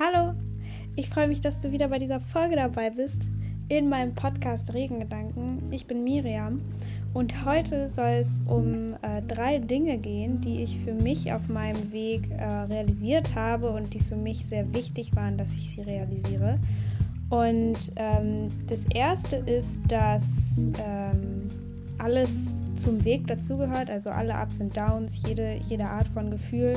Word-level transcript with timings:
Hallo, 0.00 0.32
ich 0.94 1.10
freue 1.10 1.26
mich, 1.26 1.40
dass 1.40 1.58
du 1.58 1.72
wieder 1.72 1.88
bei 1.88 1.98
dieser 1.98 2.20
Folge 2.20 2.54
dabei 2.54 2.90
bist 2.90 3.28
in 3.68 3.88
meinem 3.88 4.14
Podcast 4.14 4.72
Regengedanken. 4.72 5.72
Ich 5.72 5.88
bin 5.88 6.04
Miriam 6.04 6.60
und 7.14 7.44
heute 7.44 7.90
soll 7.90 8.20
es 8.20 8.40
um 8.46 8.94
äh, 9.02 9.20
drei 9.26 9.58
Dinge 9.58 9.98
gehen, 9.98 10.40
die 10.40 10.62
ich 10.62 10.78
für 10.84 10.92
mich 10.92 11.32
auf 11.32 11.48
meinem 11.48 11.90
Weg 11.90 12.30
äh, 12.30 12.44
realisiert 12.44 13.34
habe 13.34 13.70
und 13.70 13.92
die 13.92 13.98
für 13.98 14.14
mich 14.14 14.46
sehr 14.46 14.72
wichtig 14.72 15.16
waren, 15.16 15.36
dass 15.36 15.52
ich 15.54 15.70
sie 15.70 15.80
realisiere. 15.80 16.60
Und 17.28 17.90
ähm, 17.96 18.50
das 18.68 18.84
erste 18.94 19.34
ist, 19.38 19.80
dass 19.88 20.68
ähm, 20.86 21.48
alles 21.98 22.46
zum 22.76 23.04
Weg 23.04 23.26
dazugehört, 23.26 23.90
also 23.90 24.10
alle 24.10 24.34
Ups 24.40 24.60
und 24.60 24.76
Downs, 24.76 25.20
jede, 25.26 25.58
jede 25.68 25.86
Art 25.86 26.06
von 26.06 26.30
Gefühl. 26.30 26.74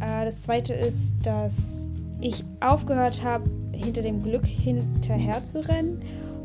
Äh, 0.00 0.24
das 0.24 0.40
zweite 0.40 0.72
ist, 0.72 1.14
dass 1.22 1.90
ich 2.20 2.44
aufgehört 2.60 3.22
habe, 3.22 3.50
hinter 3.72 4.02
dem 4.02 4.22
Glück 4.22 4.46
hinterher 4.46 5.44
zu 5.46 5.66
rennen. 5.66 6.00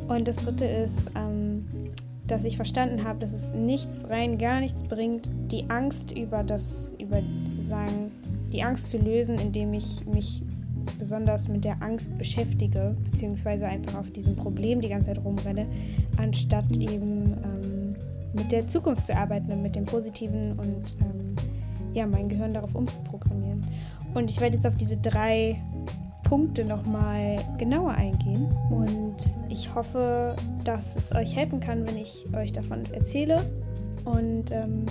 Und 0.07 0.27
das 0.27 0.35
dritte 0.37 0.65
ist, 0.65 1.09
ähm, 1.15 1.65
dass 2.27 2.45
ich 2.45 2.55
verstanden 2.55 3.03
habe, 3.03 3.19
dass 3.19 3.33
es 3.33 3.53
nichts, 3.53 4.05
rein 4.09 4.37
gar 4.37 4.59
nichts 4.59 4.83
bringt, 4.83 5.29
die 5.51 5.69
Angst 5.69 6.11
über 6.11 6.43
das, 6.43 6.93
über 6.99 7.21
sozusagen 7.47 8.11
die 8.51 8.63
Angst 8.63 8.89
zu 8.89 8.97
lösen, 8.97 9.37
indem 9.37 9.73
ich 9.73 10.05
mich 10.05 10.43
besonders 10.97 11.47
mit 11.47 11.63
der 11.63 11.81
Angst 11.81 12.17
beschäftige, 12.17 12.95
beziehungsweise 13.03 13.65
einfach 13.67 13.99
auf 13.99 14.11
diesem 14.11 14.35
Problem 14.35 14.81
die 14.81 14.89
ganze 14.89 15.13
Zeit 15.13 15.23
rumrenne, 15.23 15.65
anstatt 16.17 16.65
eben 16.77 17.33
ähm, 17.43 17.95
mit 18.33 18.51
der 18.51 18.67
Zukunft 18.67 19.07
zu 19.07 19.15
arbeiten 19.15 19.51
und 19.51 19.61
mit 19.61 19.75
dem 19.75 19.85
Positiven 19.85 20.53
und 20.53 20.95
ähm, 21.01 21.35
ja, 21.93 22.05
mein 22.07 22.29
Gehirn 22.29 22.53
darauf 22.53 22.73
umzuprogrammieren. 22.75 23.61
Und 24.13 24.29
ich 24.29 24.39
werde 24.41 24.55
jetzt 24.55 24.67
auf 24.67 24.75
diese 24.75 24.97
drei 24.97 25.61
Punkte 26.31 26.63
nochmal 26.63 27.35
genauer 27.57 27.91
eingehen. 27.91 28.47
Und 28.69 29.17
ich 29.49 29.75
hoffe, 29.75 30.33
dass 30.63 30.95
es 30.95 31.13
euch 31.13 31.35
helfen 31.35 31.59
kann, 31.59 31.85
wenn 31.85 31.97
ich 31.97 32.25
euch 32.33 32.53
davon 32.53 32.83
erzähle. 32.93 33.35
Und 34.05 34.49
ähm, 34.49 34.85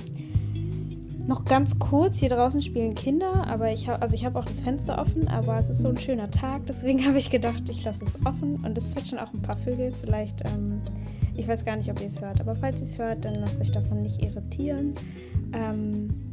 noch 1.27 1.47
ganz 1.47 1.78
kurz, 1.78 2.19
hier 2.19 2.28
draußen 2.28 2.60
spielen 2.60 2.94
Kinder, 2.94 3.47
aber 3.47 3.72
ich 3.72 3.88
habe 3.88 4.02
also 4.02 4.14
ich 4.14 4.27
auch 4.27 4.44
das 4.44 4.60
Fenster 4.60 4.98
offen, 4.98 5.28
aber 5.28 5.58
es 5.58 5.70
ist 5.70 5.80
so 5.80 5.88
ein 5.88 5.97
schöner 5.97 6.30
Tag, 6.30 6.66
deswegen 6.66 7.02
habe 7.06 7.16
ich 7.16 7.30
gedacht, 7.30 7.62
ich 7.70 7.84
lasse 7.84 8.04
es 8.04 8.19
offen 8.27 8.62
und 8.62 8.77
es 8.77 8.91
zwitschern 8.91 9.19
auch 9.19 9.32
ein 9.32 9.41
paar 9.41 9.56
Vögel. 9.56 9.94
Vielleicht, 10.02 10.42
ähm, 10.52 10.82
ich 11.36 11.48
weiß 11.48 11.64
gar 11.64 11.77
nicht, 11.77 11.91
ob 11.91 11.98
ihr 12.02 12.08
es 12.08 12.20
hört, 12.20 12.38
aber 12.42 12.54
falls 12.54 12.82
ihr 12.82 12.86
es 12.86 12.98
hört, 12.98 13.25
dann 13.25 13.36
lasst 13.36 13.58
euch 13.62 13.72
davon 13.72 14.02
nicht 14.02 14.22
irritieren. 14.22 14.92
Ähm, 15.54 16.29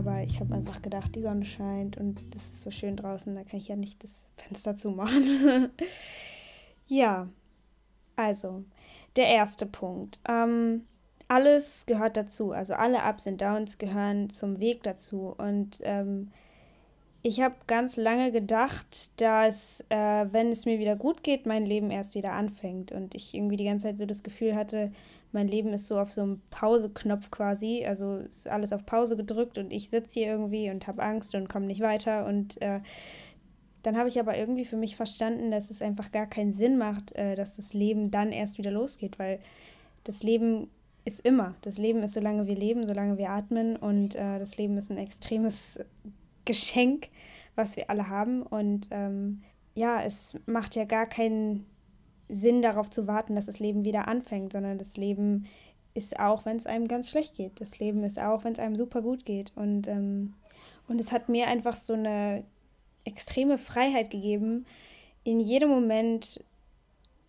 aber 0.00 0.22
ich 0.22 0.40
habe 0.40 0.54
einfach 0.54 0.80
gedacht, 0.80 1.14
die 1.14 1.20
Sonne 1.20 1.44
scheint 1.44 1.98
und 1.98 2.22
es 2.34 2.42
ist 2.42 2.62
so 2.62 2.70
schön 2.70 2.96
draußen, 2.96 3.34
da 3.34 3.44
kann 3.44 3.58
ich 3.58 3.68
ja 3.68 3.76
nicht 3.76 4.02
das 4.02 4.26
Fenster 4.36 4.74
zumachen. 4.74 5.70
ja, 6.86 7.28
also, 8.16 8.64
der 9.16 9.26
erste 9.26 9.66
Punkt. 9.66 10.18
Ähm, 10.26 10.86
alles 11.28 11.84
gehört 11.84 12.16
dazu, 12.16 12.52
also 12.52 12.74
alle 12.74 12.98
Ups 13.06 13.26
und 13.26 13.42
Downs 13.42 13.76
gehören 13.76 14.30
zum 14.30 14.58
Weg 14.58 14.82
dazu. 14.84 15.34
Und 15.36 15.80
ähm, 15.84 16.30
ich 17.22 17.42
habe 17.42 17.56
ganz 17.66 17.98
lange 17.98 18.32
gedacht, 18.32 19.20
dass, 19.20 19.84
äh, 19.90 20.26
wenn 20.30 20.50
es 20.50 20.64
mir 20.64 20.78
wieder 20.78 20.96
gut 20.96 21.22
geht, 21.22 21.44
mein 21.44 21.66
Leben 21.66 21.90
erst 21.90 22.14
wieder 22.14 22.32
anfängt. 22.32 22.90
Und 22.90 23.14
ich 23.14 23.34
irgendwie 23.34 23.56
die 23.56 23.66
ganze 23.66 23.88
Zeit 23.88 23.98
so 23.98 24.06
das 24.06 24.22
Gefühl 24.22 24.56
hatte, 24.56 24.92
mein 25.32 25.48
Leben 25.48 25.72
ist 25.72 25.86
so 25.86 25.98
auf 25.98 26.12
so 26.12 26.22
einem 26.22 26.40
Pause-Knopf 26.50 27.30
quasi. 27.30 27.84
Also 27.86 28.16
ist 28.16 28.48
alles 28.48 28.72
auf 28.72 28.84
Pause 28.86 29.16
gedrückt 29.16 29.58
und 29.58 29.72
ich 29.72 29.90
sitze 29.90 30.20
hier 30.20 30.28
irgendwie 30.28 30.70
und 30.70 30.86
habe 30.86 31.02
Angst 31.02 31.34
und 31.34 31.48
komme 31.48 31.66
nicht 31.66 31.80
weiter. 31.80 32.26
Und 32.26 32.60
äh, 32.60 32.80
dann 33.82 33.96
habe 33.96 34.08
ich 34.08 34.18
aber 34.18 34.36
irgendwie 34.36 34.64
für 34.64 34.76
mich 34.76 34.96
verstanden, 34.96 35.50
dass 35.50 35.70
es 35.70 35.82
einfach 35.82 36.12
gar 36.12 36.26
keinen 36.26 36.52
Sinn 36.52 36.78
macht, 36.78 37.12
äh, 37.12 37.34
dass 37.34 37.56
das 37.56 37.72
Leben 37.72 38.10
dann 38.10 38.32
erst 38.32 38.58
wieder 38.58 38.70
losgeht, 38.70 39.18
weil 39.18 39.40
das 40.04 40.22
Leben 40.22 40.68
ist 41.04 41.20
immer. 41.20 41.54
Das 41.62 41.78
Leben 41.78 42.02
ist, 42.02 42.14
solange 42.14 42.46
wir 42.46 42.56
leben, 42.56 42.86
solange 42.86 43.16
wir 43.16 43.30
atmen. 43.30 43.76
Und 43.76 44.14
äh, 44.14 44.38
das 44.38 44.56
Leben 44.56 44.76
ist 44.76 44.90
ein 44.90 44.98
extremes 44.98 45.78
Geschenk, 46.44 47.08
was 47.54 47.76
wir 47.76 47.88
alle 47.90 48.08
haben. 48.08 48.42
Und 48.42 48.88
ähm, 48.90 49.42
ja, 49.74 50.02
es 50.02 50.36
macht 50.46 50.74
ja 50.74 50.84
gar 50.84 51.06
keinen 51.06 51.66
Sinn 52.30 52.62
darauf 52.62 52.90
zu 52.90 53.06
warten, 53.06 53.34
dass 53.34 53.46
das 53.46 53.58
Leben 53.58 53.84
wieder 53.84 54.08
anfängt, 54.08 54.52
sondern 54.52 54.78
das 54.78 54.96
Leben 54.96 55.46
ist 55.94 56.18
auch, 56.18 56.44
wenn 56.44 56.56
es 56.56 56.66
einem 56.66 56.88
ganz 56.88 57.10
schlecht 57.10 57.34
geht. 57.34 57.60
Das 57.60 57.78
Leben 57.78 58.04
ist 58.04 58.18
auch, 58.18 58.44
wenn 58.44 58.52
es 58.52 58.58
einem 58.58 58.76
super 58.76 59.02
gut 59.02 59.24
geht. 59.24 59.52
Und, 59.56 59.88
ähm, 59.88 60.34
und 60.88 61.00
es 61.00 61.12
hat 61.12 61.28
mir 61.28 61.48
einfach 61.48 61.76
so 61.76 61.94
eine 61.94 62.44
extreme 63.04 63.58
Freiheit 63.58 64.10
gegeben, 64.10 64.66
in 65.24 65.40
jedem 65.40 65.68
Moment 65.68 66.42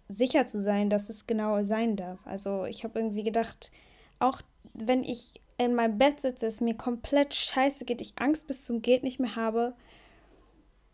sicher 0.10 0.46
zu 0.46 0.62
sein, 0.62 0.90
dass 0.90 1.10
es 1.10 1.26
genau 1.26 1.64
sein 1.64 1.96
darf. 1.96 2.20
Also 2.26 2.66
ich 2.66 2.84
habe 2.84 3.00
irgendwie 3.00 3.24
gedacht, 3.24 3.72
auch 4.20 4.42
wenn 4.74 5.04
ich 5.04 5.34
in 5.58 5.76
meinem 5.76 5.98
Bett 5.98 6.22
sitze, 6.22 6.48
es 6.48 6.62
mir 6.62 6.76
komplett 6.76 7.34
scheiße 7.34 7.86
geht, 7.86 8.02
ich 8.02 8.14
Angst 8.18 8.48
bis 8.48 8.64
zum 8.64 8.82
Geht 8.82 9.04
nicht 9.04 9.20
mehr 9.20 9.36
habe, 9.36 9.74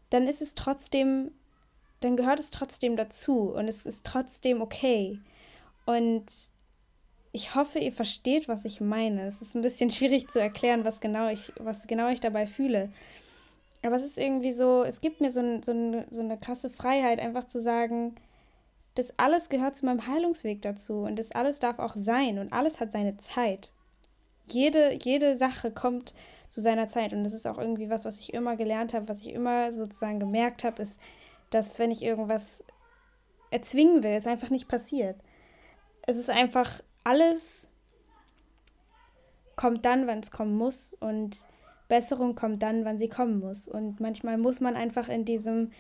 dann 0.10 0.28
ist 0.28 0.42
es 0.42 0.56
trotzdem 0.56 1.32
dann 2.00 2.16
gehört 2.16 2.40
es 2.40 2.52
trotzdem 2.52 2.96
dazu 2.96 3.52
und 3.52 3.68
es 3.68 3.86
ist 3.86 4.06
trotzdem 4.06 4.62
okay. 4.62 5.20
Und 5.86 6.26
ich 7.32 7.56
hoffe, 7.56 7.80
ihr 7.80 7.92
versteht, 7.92 8.48
was 8.48 8.66
ich 8.66 8.82
meine. 8.82 9.26
Es 9.28 9.42
ist 9.42 9.56
ein 9.56 9.62
bisschen 9.62 9.90
schwierig 9.92 10.30
zu 10.30 10.40
erklären, 10.40 10.86
was 10.86 11.00
genau 11.00 11.30
ich, 11.30 11.52
was 11.60 11.88
genau 11.88 12.10
ich 12.10 12.20
dabei 12.20 12.48
fühle. 12.48 12.92
Aber 13.84 13.96
es 13.96 14.04
ist 14.04 14.18
irgendwie 14.18 14.54
so, 14.54 14.84
es 14.84 15.02
gibt 15.02 15.22
mir 15.22 15.32
so, 15.32 15.40
ein, 15.40 15.64
so, 15.64 15.72
ein, 15.72 16.06
so 16.10 16.22
eine 16.22 16.38
krasse 16.38 16.70
Freiheit, 16.70 17.20
einfach 17.20 17.46
zu 17.46 17.62
sagen, 17.62 18.16
das 18.96 19.14
alles 19.18 19.50
gehört 19.50 19.78
zu 19.78 19.86
meinem 19.86 20.08
Heilungsweg 20.08 20.62
dazu 20.64 21.02
und 21.02 21.20
das 21.20 21.32
alles 21.32 21.60
darf 21.60 21.78
auch 21.78 21.96
sein 21.96 22.40
und 22.40 22.52
alles 22.52 22.80
hat 22.80 22.92
seine 22.92 23.18
Zeit. 23.18 23.72
Jede, 24.50 24.94
jede 24.94 25.38
Sache 25.38 25.72
kommt 25.72 26.16
zu 26.50 26.62
seiner 26.62 26.88
Zeit 26.88 27.14
und 27.14 27.24
das 27.24 27.34
ist 27.34 27.46
auch 27.46 27.60
irgendwie 27.60 27.90
was, 27.90 28.06
was 28.06 28.18
ich 28.18 28.34
immer 28.34 28.56
gelernt 28.56 28.94
habe, 28.94 29.08
was 29.08 29.20
ich 29.20 29.34
immer 29.34 29.72
sozusagen 29.72 30.20
gemerkt 30.20 30.64
habe, 30.64 30.82
ist, 30.82 31.00
dass 31.50 31.80
wenn 31.80 31.92
ich 31.92 32.04
irgendwas 32.04 32.64
erzwingen 33.52 34.04
will, 34.04 34.12
es 34.12 34.28
einfach 34.28 34.50
nicht 34.50 34.68
passiert. 34.68 35.18
Es 36.06 36.18
ist 36.18 36.30
einfach 36.30 36.82
alles 37.04 37.70
kommt 39.56 39.86
dann, 39.86 40.08
wann 40.08 40.20
es 40.20 40.32
kommen 40.32 40.56
muss 40.56 40.94
und 41.00 41.46
Besserung 41.88 42.36
kommt 42.36 42.62
dann, 42.62 42.86
wann 42.86 42.98
sie 42.98 43.10
kommen 43.10 43.40
muss. 43.40 43.68
Und 43.68 44.00
manchmal 44.00 44.38
muss 44.38 44.60
man 44.60 44.76
einfach 44.76 45.10
in 45.10 45.26
diesem, 45.26 45.72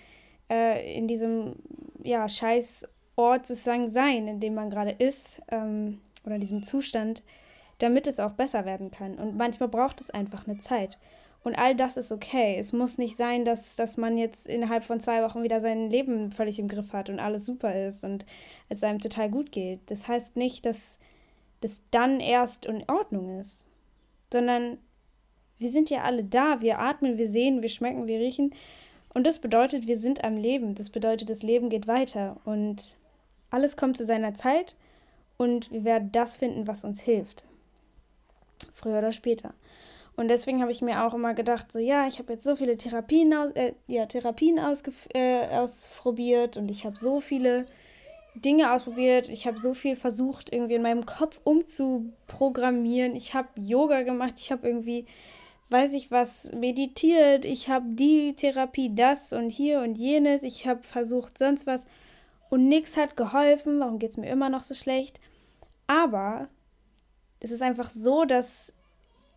äh, 0.49 0.97
in 0.97 1.07
diesem, 1.07 1.55
ja, 2.03 2.27
scheiß 2.27 2.87
sozusagen 3.15 3.89
sein, 3.89 4.27
in 4.27 4.39
dem 4.39 4.53
man 4.53 4.69
gerade 4.69 4.91
ist, 4.91 5.41
ähm, 5.49 5.99
oder 6.23 6.35
in 6.35 6.41
diesem 6.41 6.63
Zustand, 6.63 7.23
damit 7.79 8.07
es 8.07 8.19
auch 8.19 8.33
besser 8.33 8.65
werden 8.65 8.91
kann. 8.91 9.15
Und 9.15 9.37
manchmal 9.37 9.69
braucht 9.69 10.01
es 10.01 10.11
einfach 10.11 10.47
eine 10.47 10.59
Zeit. 10.59 10.97
Und 11.47 11.55
all 11.55 11.75
das 11.75 11.95
ist 11.95 12.11
okay. 12.11 12.57
Es 12.59 12.73
muss 12.73 12.97
nicht 12.97 13.15
sein, 13.15 13.45
dass, 13.45 13.77
dass 13.77 13.95
man 13.95 14.17
jetzt 14.17 14.47
innerhalb 14.47 14.83
von 14.83 14.99
zwei 14.99 15.23
Wochen 15.23 15.43
wieder 15.43 15.61
sein 15.61 15.89
Leben 15.89 16.33
völlig 16.33 16.59
im 16.59 16.67
Griff 16.67 16.91
hat 16.91 17.09
und 17.09 17.21
alles 17.21 17.45
super 17.45 17.87
ist 17.87 18.03
und 18.03 18.25
es 18.67 18.83
einem 18.83 18.99
total 18.99 19.29
gut 19.29 19.53
geht. 19.53 19.79
Das 19.85 20.09
heißt 20.09 20.35
nicht, 20.35 20.65
dass 20.65 20.99
das 21.61 21.79
dann 21.89 22.19
erst 22.19 22.65
in 22.65 22.83
Ordnung 22.89 23.39
ist, 23.39 23.69
sondern 24.29 24.77
wir 25.57 25.69
sind 25.69 25.89
ja 25.89 26.01
alle 26.01 26.25
da. 26.25 26.59
Wir 26.59 26.79
atmen, 26.79 27.17
wir 27.17 27.29
sehen, 27.29 27.61
wir 27.61 27.69
schmecken, 27.69 28.07
wir 28.07 28.19
riechen. 28.19 28.53
Und 29.13 29.25
das 29.25 29.39
bedeutet, 29.39 29.87
wir 29.87 29.99
sind 29.99 30.25
am 30.25 30.35
Leben. 30.35 30.75
Das 30.75 30.89
bedeutet, 30.89 31.29
das 31.29 31.43
Leben 31.43 31.69
geht 31.69 31.87
weiter. 31.87 32.41
Und 32.43 32.97
alles 33.51 33.77
kommt 33.77 33.97
zu 33.97 34.05
seiner 34.05 34.33
Zeit 34.33 34.75
und 35.37 35.71
wir 35.71 35.85
werden 35.85 36.11
das 36.11 36.35
finden, 36.35 36.67
was 36.67 36.83
uns 36.83 36.99
hilft. 36.99 37.45
Früher 38.73 38.97
oder 38.97 39.13
später. 39.13 39.53
Und 40.17 40.29
deswegen 40.29 40.61
habe 40.61 40.71
ich 40.71 40.81
mir 40.81 41.05
auch 41.05 41.13
immer 41.13 41.35
gedacht, 41.35 41.71
so 41.71 41.77
ja, 41.77 42.07
ich 42.07 42.17
habe 42.17 42.33
jetzt 42.33 42.43
so 42.43 42.55
viele 42.55 42.75
Therapien, 42.75 43.33
aus, 43.35 43.51
äh, 43.51 43.73
ja, 43.85 44.07
Therapien 44.07 44.57
äh, 45.13 45.47
ausprobiert 45.51 46.57
und 46.57 46.71
ich 46.71 46.85
habe 46.85 46.97
so 46.97 47.21
viele 47.21 47.67
Dinge 48.33 48.73
ausprobiert. 48.73 49.29
Ich 49.29 49.45
habe 49.45 49.59
so 49.59 49.75
viel 49.75 49.95
versucht, 49.95 50.51
irgendwie 50.51 50.73
in 50.73 50.81
meinem 50.81 51.05
Kopf 51.05 51.39
umzuprogrammieren. 51.43 53.15
Ich 53.15 53.35
habe 53.35 53.49
Yoga 53.57 54.01
gemacht, 54.01 54.39
ich 54.39 54.51
habe 54.51 54.67
irgendwie, 54.67 55.05
weiß 55.69 55.93
ich 55.93 56.09
was, 56.09 56.51
meditiert. 56.51 57.45
Ich 57.45 57.69
habe 57.69 57.85
die 57.89 58.33
Therapie, 58.35 58.95
das 58.95 59.33
und 59.33 59.51
hier 59.51 59.81
und 59.81 59.99
jenes. 59.99 60.41
Ich 60.41 60.65
habe 60.65 60.81
versucht, 60.81 61.37
sonst 61.37 61.67
was. 61.67 61.85
Und 62.49 62.67
nichts 62.67 62.97
hat 62.97 63.17
geholfen. 63.17 63.79
Warum 63.79 63.99
geht 63.99 64.09
es 64.11 64.17
mir 64.17 64.31
immer 64.31 64.49
noch 64.49 64.63
so 64.63 64.73
schlecht? 64.73 65.19
Aber 65.85 66.49
es 67.39 67.51
ist 67.51 67.61
einfach 67.61 67.91
so, 67.91 68.25
dass 68.25 68.73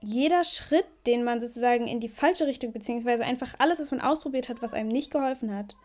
jeder 0.00 0.44
Schritt, 0.44 0.86
den 1.06 1.24
man 1.24 1.40
sozusagen 1.40 1.86
in 1.86 2.00
die 2.00 2.08
falsche 2.08 2.46
Richtung, 2.46 2.72
beziehungsweise 2.72 3.24
einfach 3.24 3.54
alles, 3.58 3.80
was 3.80 3.90
man 3.90 4.00
ausprobiert 4.00 4.48
hat, 4.48 4.62
was 4.62 4.74
einem 4.74 4.88
nicht 4.88 5.10
geholfen 5.10 5.54
hat, 5.54 5.76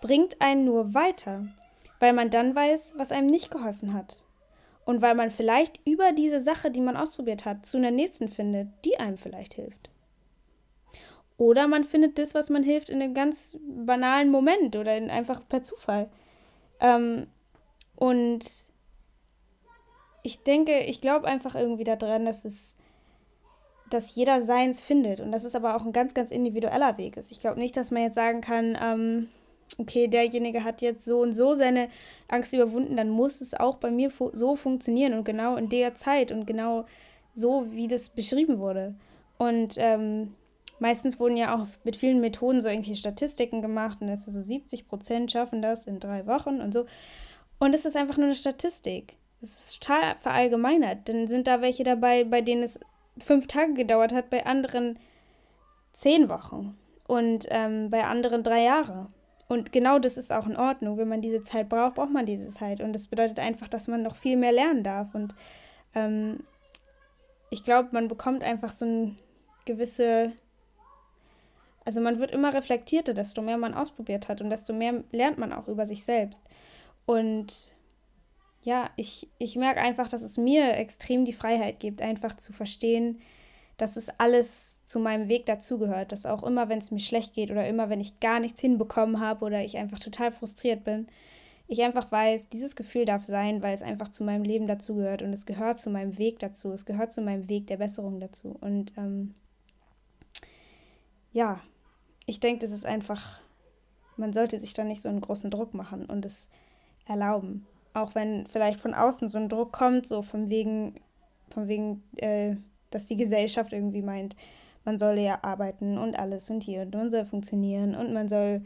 bringt 0.00 0.40
einen 0.40 0.64
nur 0.64 0.94
weiter, 0.94 1.46
weil 1.98 2.12
man 2.12 2.30
dann 2.30 2.54
weiß, 2.54 2.94
was 2.96 3.12
einem 3.12 3.26
nicht 3.26 3.50
geholfen 3.50 3.94
hat. 3.94 4.24
Und 4.84 5.00
weil 5.00 5.14
man 5.14 5.30
vielleicht 5.30 5.80
über 5.86 6.12
diese 6.12 6.40
Sache, 6.40 6.70
die 6.70 6.82
man 6.82 6.96
ausprobiert 6.96 7.46
hat, 7.46 7.64
zu 7.64 7.78
einer 7.78 7.90
nächsten 7.90 8.28
findet, 8.28 8.68
die 8.84 8.98
einem 8.98 9.16
vielleicht 9.16 9.54
hilft. 9.54 9.90
Oder 11.36 11.66
man 11.66 11.84
findet 11.84 12.18
das, 12.18 12.34
was 12.34 12.50
man 12.50 12.62
hilft, 12.62 12.90
in 12.90 13.02
einem 13.02 13.14
ganz 13.14 13.56
banalen 13.66 14.30
Moment 14.30 14.76
oder 14.76 14.96
in, 14.96 15.10
einfach 15.10 15.40
per 15.48 15.62
Zufall. 15.62 16.10
Ähm, 16.80 17.26
und 17.96 18.44
ich 20.22 20.42
denke, 20.42 20.80
ich 20.80 21.00
glaube 21.00 21.26
einfach 21.26 21.54
irgendwie 21.54 21.84
daran, 21.84 22.24
dass 22.24 22.44
es, 22.44 22.76
dass 23.94 24.14
jeder 24.14 24.42
seins 24.42 24.82
findet 24.82 25.20
und 25.20 25.32
dass 25.32 25.44
es 25.44 25.54
aber 25.54 25.76
auch 25.76 25.86
ein 25.86 25.92
ganz, 25.92 26.14
ganz 26.14 26.30
individueller 26.30 26.98
Weg 26.98 27.16
ist. 27.16 27.30
Ich 27.30 27.40
glaube 27.40 27.60
nicht, 27.60 27.76
dass 27.76 27.90
man 27.90 28.02
jetzt 28.02 28.16
sagen 28.16 28.40
kann, 28.40 28.76
ähm, 28.82 29.28
okay, 29.78 30.08
derjenige 30.08 30.64
hat 30.64 30.82
jetzt 30.82 31.04
so 31.04 31.20
und 31.20 31.32
so 31.32 31.54
seine 31.54 31.88
Angst 32.28 32.52
überwunden, 32.52 32.96
dann 32.96 33.08
muss 33.08 33.40
es 33.40 33.54
auch 33.54 33.76
bei 33.76 33.90
mir 33.90 34.10
fu 34.10 34.30
so 34.32 34.56
funktionieren 34.56 35.14
und 35.14 35.24
genau 35.24 35.56
in 35.56 35.68
der 35.68 35.94
Zeit 35.94 36.32
und 36.32 36.46
genau 36.46 36.84
so, 37.34 37.66
wie 37.70 37.88
das 37.88 38.08
beschrieben 38.08 38.58
wurde. 38.58 38.94
Und 39.38 39.74
ähm, 39.78 40.34
meistens 40.78 41.18
wurden 41.18 41.36
ja 41.36 41.56
auch 41.56 41.66
mit 41.84 41.96
vielen 41.96 42.20
Methoden 42.20 42.60
so 42.60 42.68
irgendwie 42.68 42.96
Statistiken 42.96 43.62
gemacht 43.62 43.98
und 44.00 44.08
es 44.08 44.26
ist 44.26 44.34
so 44.34 44.42
70 44.42 44.88
Prozent 44.88 45.32
schaffen 45.32 45.62
das 45.62 45.86
in 45.86 46.00
drei 46.00 46.26
Wochen 46.26 46.60
und 46.60 46.72
so. 46.72 46.86
Und 47.58 47.74
es 47.74 47.84
ist 47.84 47.96
einfach 47.96 48.16
nur 48.16 48.26
eine 48.26 48.34
Statistik. 48.34 49.16
Es 49.40 49.66
ist 49.66 49.82
total 49.82 50.16
verallgemeinert. 50.16 51.08
Dann 51.08 51.26
sind 51.26 51.46
da 51.46 51.60
welche 51.60 51.84
dabei, 51.84 52.24
bei 52.24 52.40
denen 52.40 52.62
es 52.62 52.78
fünf 53.18 53.46
Tage 53.46 53.74
gedauert 53.74 54.12
hat, 54.12 54.30
bei 54.30 54.46
anderen 54.46 54.98
zehn 55.92 56.28
Wochen 56.28 56.76
und 57.06 57.46
ähm, 57.50 57.90
bei 57.90 58.04
anderen 58.04 58.42
drei 58.42 58.62
Jahre. 58.64 59.08
Und 59.46 59.72
genau 59.72 59.98
das 59.98 60.16
ist 60.16 60.32
auch 60.32 60.46
in 60.46 60.56
Ordnung. 60.56 60.96
Wenn 60.96 61.08
man 61.08 61.20
diese 61.22 61.42
Zeit 61.42 61.68
braucht, 61.68 61.94
braucht 61.94 62.10
man 62.10 62.26
diese 62.26 62.48
Zeit. 62.48 62.80
Und 62.80 62.92
das 62.92 63.06
bedeutet 63.06 63.38
einfach, 63.38 63.68
dass 63.68 63.88
man 63.88 64.02
noch 64.02 64.16
viel 64.16 64.36
mehr 64.36 64.52
lernen 64.52 64.82
darf. 64.82 65.14
Und 65.14 65.34
ähm, 65.94 66.40
ich 67.50 67.62
glaube, 67.62 67.90
man 67.92 68.08
bekommt 68.08 68.42
einfach 68.42 68.70
so 68.70 68.84
eine 68.84 69.14
gewisse. 69.64 70.32
Also 71.84 72.00
man 72.00 72.18
wird 72.18 72.30
immer 72.30 72.54
reflektierter, 72.54 73.12
desto 73.12 73.42
mehr 73.42 73.58
man 73.58 73.74
ausprobiert 73.74 74.28
hat 74.28 74.40
und 74.40 74.48
desto 74.48 74.72
mehr 74.72 75.04
lernt 75.12 75.36
man 75.36 75.52
auch 75.52 75.68
über 75.68 75.84
sich 75.84 76.02
selbst. 76.02 76.42
Und 77.04 77.73
ja, 78.64 78.90
ich, 78.96 79.28
ich 79.38 79.56
merke 79.56 79.80
einfach, 79.80 80.08
dass 80.08 80.22
es 80.22 80.38
mir 80.38 80.74
extrem 80.74 81.26
die 81.26 81.34
Freiheit 81.34 81.80
gibt, 81.80 82.00
einfach 82.00 82.34
zu 82.34 82.52
verstehen, 82.52 83.20
dass 83.76 83.96
es 83.96 84.08
alles 84.18 84.80
zu 84.86 84.98
meinem 84.98 85.28
Weg 85.28 85.44
dazugehört. 85.44 86.12
Dass 86.12 86.24
auch 86.24 86.42
immer, 86.42 86.70
wenn 86.70 86.78
es 86.78 86.90
mir 86.90 87.00
schlecht 87.00 87.34
geht 87.34 87.50
oder 87.50 87.68
immer, 87.68 87.90
wenn 87.90 88.00
ich 88.00 88.20
gar 88.20 88.40
nichts 88.40 88.60
hinbekommen 88.62 89.20
habe 89.20 89.44
oder 89.44 89.62
ich 89.62 89.76
einfach 89.76 89.98
total 89.98 90.32
frustriert 90.32 90.82
bin, 90.82 91.08
ich 91.66 91.82
einfach 91.82 92.10
weiß, 92.10 92.48
dieses 92.48 92.74
Gefühl 92.74 93.04
darf 93.04 93.22
sein, 93.22 93.62
weil 93.62 93.74
es 93.74 93.82
einfach 93.82 94.08
zu 94.08 94.24
meinem 94.24 94.44
Leben 94.44 94.66
dazugehört 94.66 95.20
und 95.20 95.32
es 95.32 95.44
gehört 95.44 95.78
zu 95.78 95.90
meinem 95.90 96.16
Weg 96.16 96.38
dazu. 96.38 96.72
Es 96.72 96.86
gehört 96.86 97.12
zu 97.12 97.20
meinem 97.20 97.50
Weg 97.50 97.66
der 97.66 97.76
Besserung 97.76 98.18
dazu. 98.18 98.56
Und 98.60 98.94
ähm, 98.96 99.34
ja, 101.32 101.60
ich 102.24 102.40
denke, 102.40 102.60
das 102.60 102.70
ist 102.70 102.86
einfach, 102.86 103.42
man 104.16 104.32
sollte 104.32 104.58
sich 104.58 104.72
da 104.72 104.84
nicht 104.84 105.02
so 105.02 105.10
einen 105.10 105.20
großen 105.20 105.50
Druck 105.50 105.74
machen 105.74 106.06
und 106.06 106.24
es 106.24 106.48
erlauben. 107.06 107.66
Auch 107.94 108.14
wenn 108.14 108.46
vielleicht 108.46 108.80
von 108.80 108.92
außen 108.92 109.28
so 109.28 109.38
ein 109.38 109.48
Druck 109.48 109.72
kommt, 109.72 110.06
so 110.06 110.22
von 110.22 110.50
wegen, 110.50 111.00
von 111.48 111.68
wegen, 111.68 112.02
äh, 112.16 112.56
dass 112.90 113.06
die 113.06 113.16
Gesellschaft 113.16 113.72
irgendwie 113.72 114.02
meint, 114.02 114.36
man 114.84 114.98
solle 114.98 115.22
ja 115.22 115.38
arbeiten 115.42 115.96
und 115.96 116.18
alles 116.18 116.50
und 116.50 116.62
hier 116.62 116.82
und 116.82 116.94
man 116.94 117.10
soll 117.10 117.24
funktionieren 117.24 117.94
und 117.94 118.12
man 118.12 118.28
soll 118.28 118.62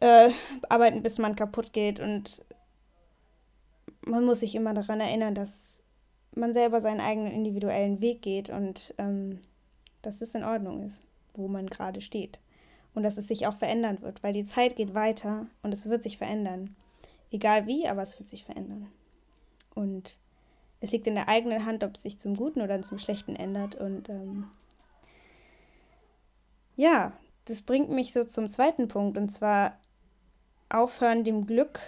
äh, 0.00 0.30
arbeiten, 0.68 1.02
bis 1.02 1.18
man 1.18 1.36
kaputt 1.36 1.72
geht 1.72 2.00
und 2.00 2.42
man 4.02 4.24
muss 4.24 4.40
sich 4.40 4.54
immer 4.54 4.74
daran 4.74 5.00
erinnern, 5.00 5.34
dass 5.34 5.84
man 6.34 6.54
selber 6.54 6.80
seinen 6.80 7.00
eigenen 7.00 7.32
individuellen 7.32 8.00
Weg 8.00 8.22
geht 8.22 8.48
und 8.48 8.94
ähm, 8.98 9.40
dass 10.02 10.22
es 10.22 10.34
in 10.34 10.44
Ordnung 10.44 10.84
ist, 10.84 11.00
wo 11.34 11.48
man 11.48 11.66
gerade 11.66 12.00
steht. 12.00 12.40
Und 12.94 13.02
dass 13.02 13.16
es 13.16 13.28
sich 13.28 13.46
auch 13.46 13.54
verändern 13.54 14.00
wird, 14.00 14.22
weil 14.22 14.32
die 14.32 14.44
Zeit 14.44 14.76
geht 14.76 14.94
weiter 14.94 15.46
und 15.62 15.72
es 15.74 15.88
wird 15.88 16.02
sich 16.02 16.18
verändern. 16.18 16.74
Egal 17.30 17.66
wie, 17.66 17.86
aber 17.88 18.02
es 18.02 18.18
wird 18.18 18.28
sich 18.28 18.44
verändern. 18.44 18.90
Und 19.74 20.18
es 20.80 20.92
liegt 20.92 21.06
in 21.06 21.14
der 21.14 21.28
eigenen 21.28 21.66
Hand, 21.66 21.84
ob 21.84 21.96
es 21.96 22.02
sich 22.02 22.18
zum 22.18 22.36
Guten 22.36 22.60
oder 22.60 22.80
zum 22.82 22.98
Schlechten 22.98 23.36
ändert. 23.36 23.74
Und 23.74 24.08
ähm, 24.08 24.50
ja, 26.76 27.12
das 27.44 27.62
bringt 27.62 27.90
mich 27.90 28.12
so 28.12 28.24
zum 28.24 28.48
zweiten 28.48 28.88
Punkt, 28.88 29.18
und 29.18 29.30
zwar 29.30 29.78
aufhören, 30.68 31.24
dem 31.24 31.46
Glück 31.46 31.80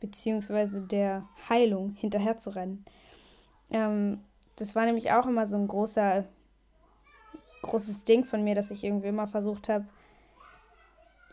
bzw. 0.00 0.80
der 0.80 1.28
Heilung 1.48 1.94
hinterherzurennen. 1.94 2.84
Ähm, 3.70 4.22
das 4.56 4.74
war 4.74 4.84
nämlich 4.84 5.12
auch 5.12 5.26
immer 5.26 5.46
so 5.46 5.56
ein 5.56 5.68
großer, 5.68 6.24
großes 7.62 8.04
Ding 8.04 8.24
von 8.24 8.42
mir, 8.42 8.54
dass 8.54 8.70
ich 8.70 8.84
irgendwie 8.84 9.08
immer 9.08 9.26
versucht 9.26 9.68
habe, 9.68 9.86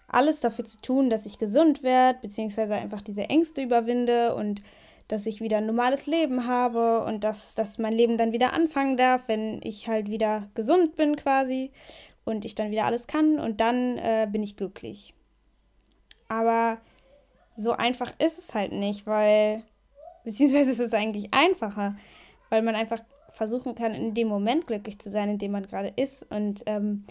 alles 0.08 0.40
dafür 0.40 0.66
zu 0.66 0.80
tun, 0.82 1.10
dass 1.10 1.26
ich 1.26 1.38
gesund 1.38 1.84
werde, 1.84 2.20
beziehungsweise 2.22 2.76
einfach 2.76 3.02
diese 3.02 3.24
Ängste 3.24 3.62
überwinde 3.62 4.36
und 4.36 4.62
dass 5.08 5.26
ich 5.26 5.42
wieder 5.42 5.58
ein 5.58 5.66
normales 5.66 6.06
Leben 6.06 6.48
habe 6.48 7.04
und 7.04 7.24
dass, 7.24 7.56
dass 7.56 7.78
mein 7.78 7.94
Leben 7.94 8.18
dann 8.18 8.34
wieder 8.34 8.54
anfangen 8.54 8.98
darf, 8.98 9.28
wenn 9.28 9.62
ich 9.64 9.88
halt 9.88 10.10
wieder 10.10 10.50
gesund 10.54 10.96
bin 10.96 11.16
quasi 11.16 11.72
und 12.26 12.44
ich 12.44 12.56
dann 12.56 12.72
wieder 12.72 12.86
alles 12.86 13.08
kann 13.08 13.40
und 13.40 13.62
dann 13.62 13.98
äh, 13.98 14.28
bin 14.30 14.44
ich 14.44 14.58
glücklich. 14.58 15.14
Aber 16.28 16.78
so 17.56 17.72
einfach 17.72 18.14
ist 18.20 18.38
es 18.38 18.54
halt 18.54 18.74
nicht, 18.74 19.08
weil, 19.08 19.64
beziehungsweise 20.24 20.72
ist 20.72 20.80
es 20.80 20.94
eigentlich 20.94 21.34
einfacher, 21.34 21.96
weil 22.50 22.62
man 22.62 22.76
einfach 22.76 23.02
versuchen 23.32 23.76
kann, 23.76 23.94
in 23.94 24.14
dem 24.14 24.28
Moment 24.28 24.68
glücklich 24.68 25.00
zu 25.00 25.12
sein, 25.12 25.30
in 25.30 25.38
dem 25.38 25.52
man 25.52 25.64
gerade 25.64 25.94
ist 25.96 26.30
und 26.32 26.64
ähm, 26.66 27.06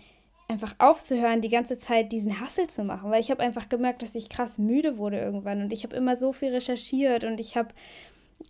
einfach 0.49 0.75
aufzuhören, 0.79 1.41
die 1.41 1.49
ganze 1.49 1.79
Zeit 1.79 2.13
diesen 2.13 2.41
Hassel 2.41 2.69
zu 2.69 2.85
machen, 2.85 3.11
weil 3.11 3.21
ich 3.21 3.31
habe 3.31 3.43
einfach 3.43 3.69
gemerkt, 3.69 4.03
dass 4.03 4.15
ich 4.15 4.29
krass 4.29 4.59
müde 4.59 4.97
wurde 4.97 5.19
irgendwann. 5.19 5.63
Und 5.63 5.73
ich 5.73 5.83
habe 5.83 5.97
immer 5.97 6.15
so 6.15 6.33
viel 6.33 6.51
recherchiert 6.51 7.25
und 7.25 7.41
ich 7.41 7.57
habe 7.57 7.71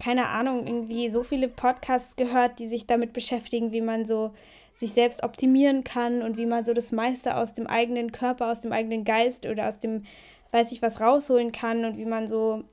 keine 0.02 0.28
Ahnung, 0.28 0.66
irgendwie 0.66 1.10
so 1.10 1.22
viele 1.22 1.48
Podcasts 1.48 2.16
gehört, 2.16 2.58
die 2.58 2.68
sich 2.68 2.86
damit 2.86 3.12
beschäftigen, 3.12 3.72
wie 3.72 3.80
man 3.80 4.04
so 4.04 4.32
sich 4.74 4.92
selbst 4.92 5.22
optimieren 5.22 5.84
kann 5.84 6.22
und 6.22 6.36
wie 6.36 6.44
man 6.44 6.64
so 6.64 6.74
das 6.74 6.92
meiste 6.92 7.36
aus 7.36 7.54
dem 7.54 7.66
eigenen 7.66 8.12
Körper, 8.12 8.50
aus 8.50 8.60
dem 8.60 8.72
eigenen 8.72 9.04
Geist 9.04 9.46
oder 9.46 9.68
aus 9.68 9.80
dem, 9.80 10.04
weiß 10.50 10.72
ich 10.72 10.82
was, 10.82 11.00
rausholen 11.00 11.50
kann 11.50 11.84
und 11.84 11.96
wie 11.96 12.04
man 12.04 12.28
so 12.28 12.64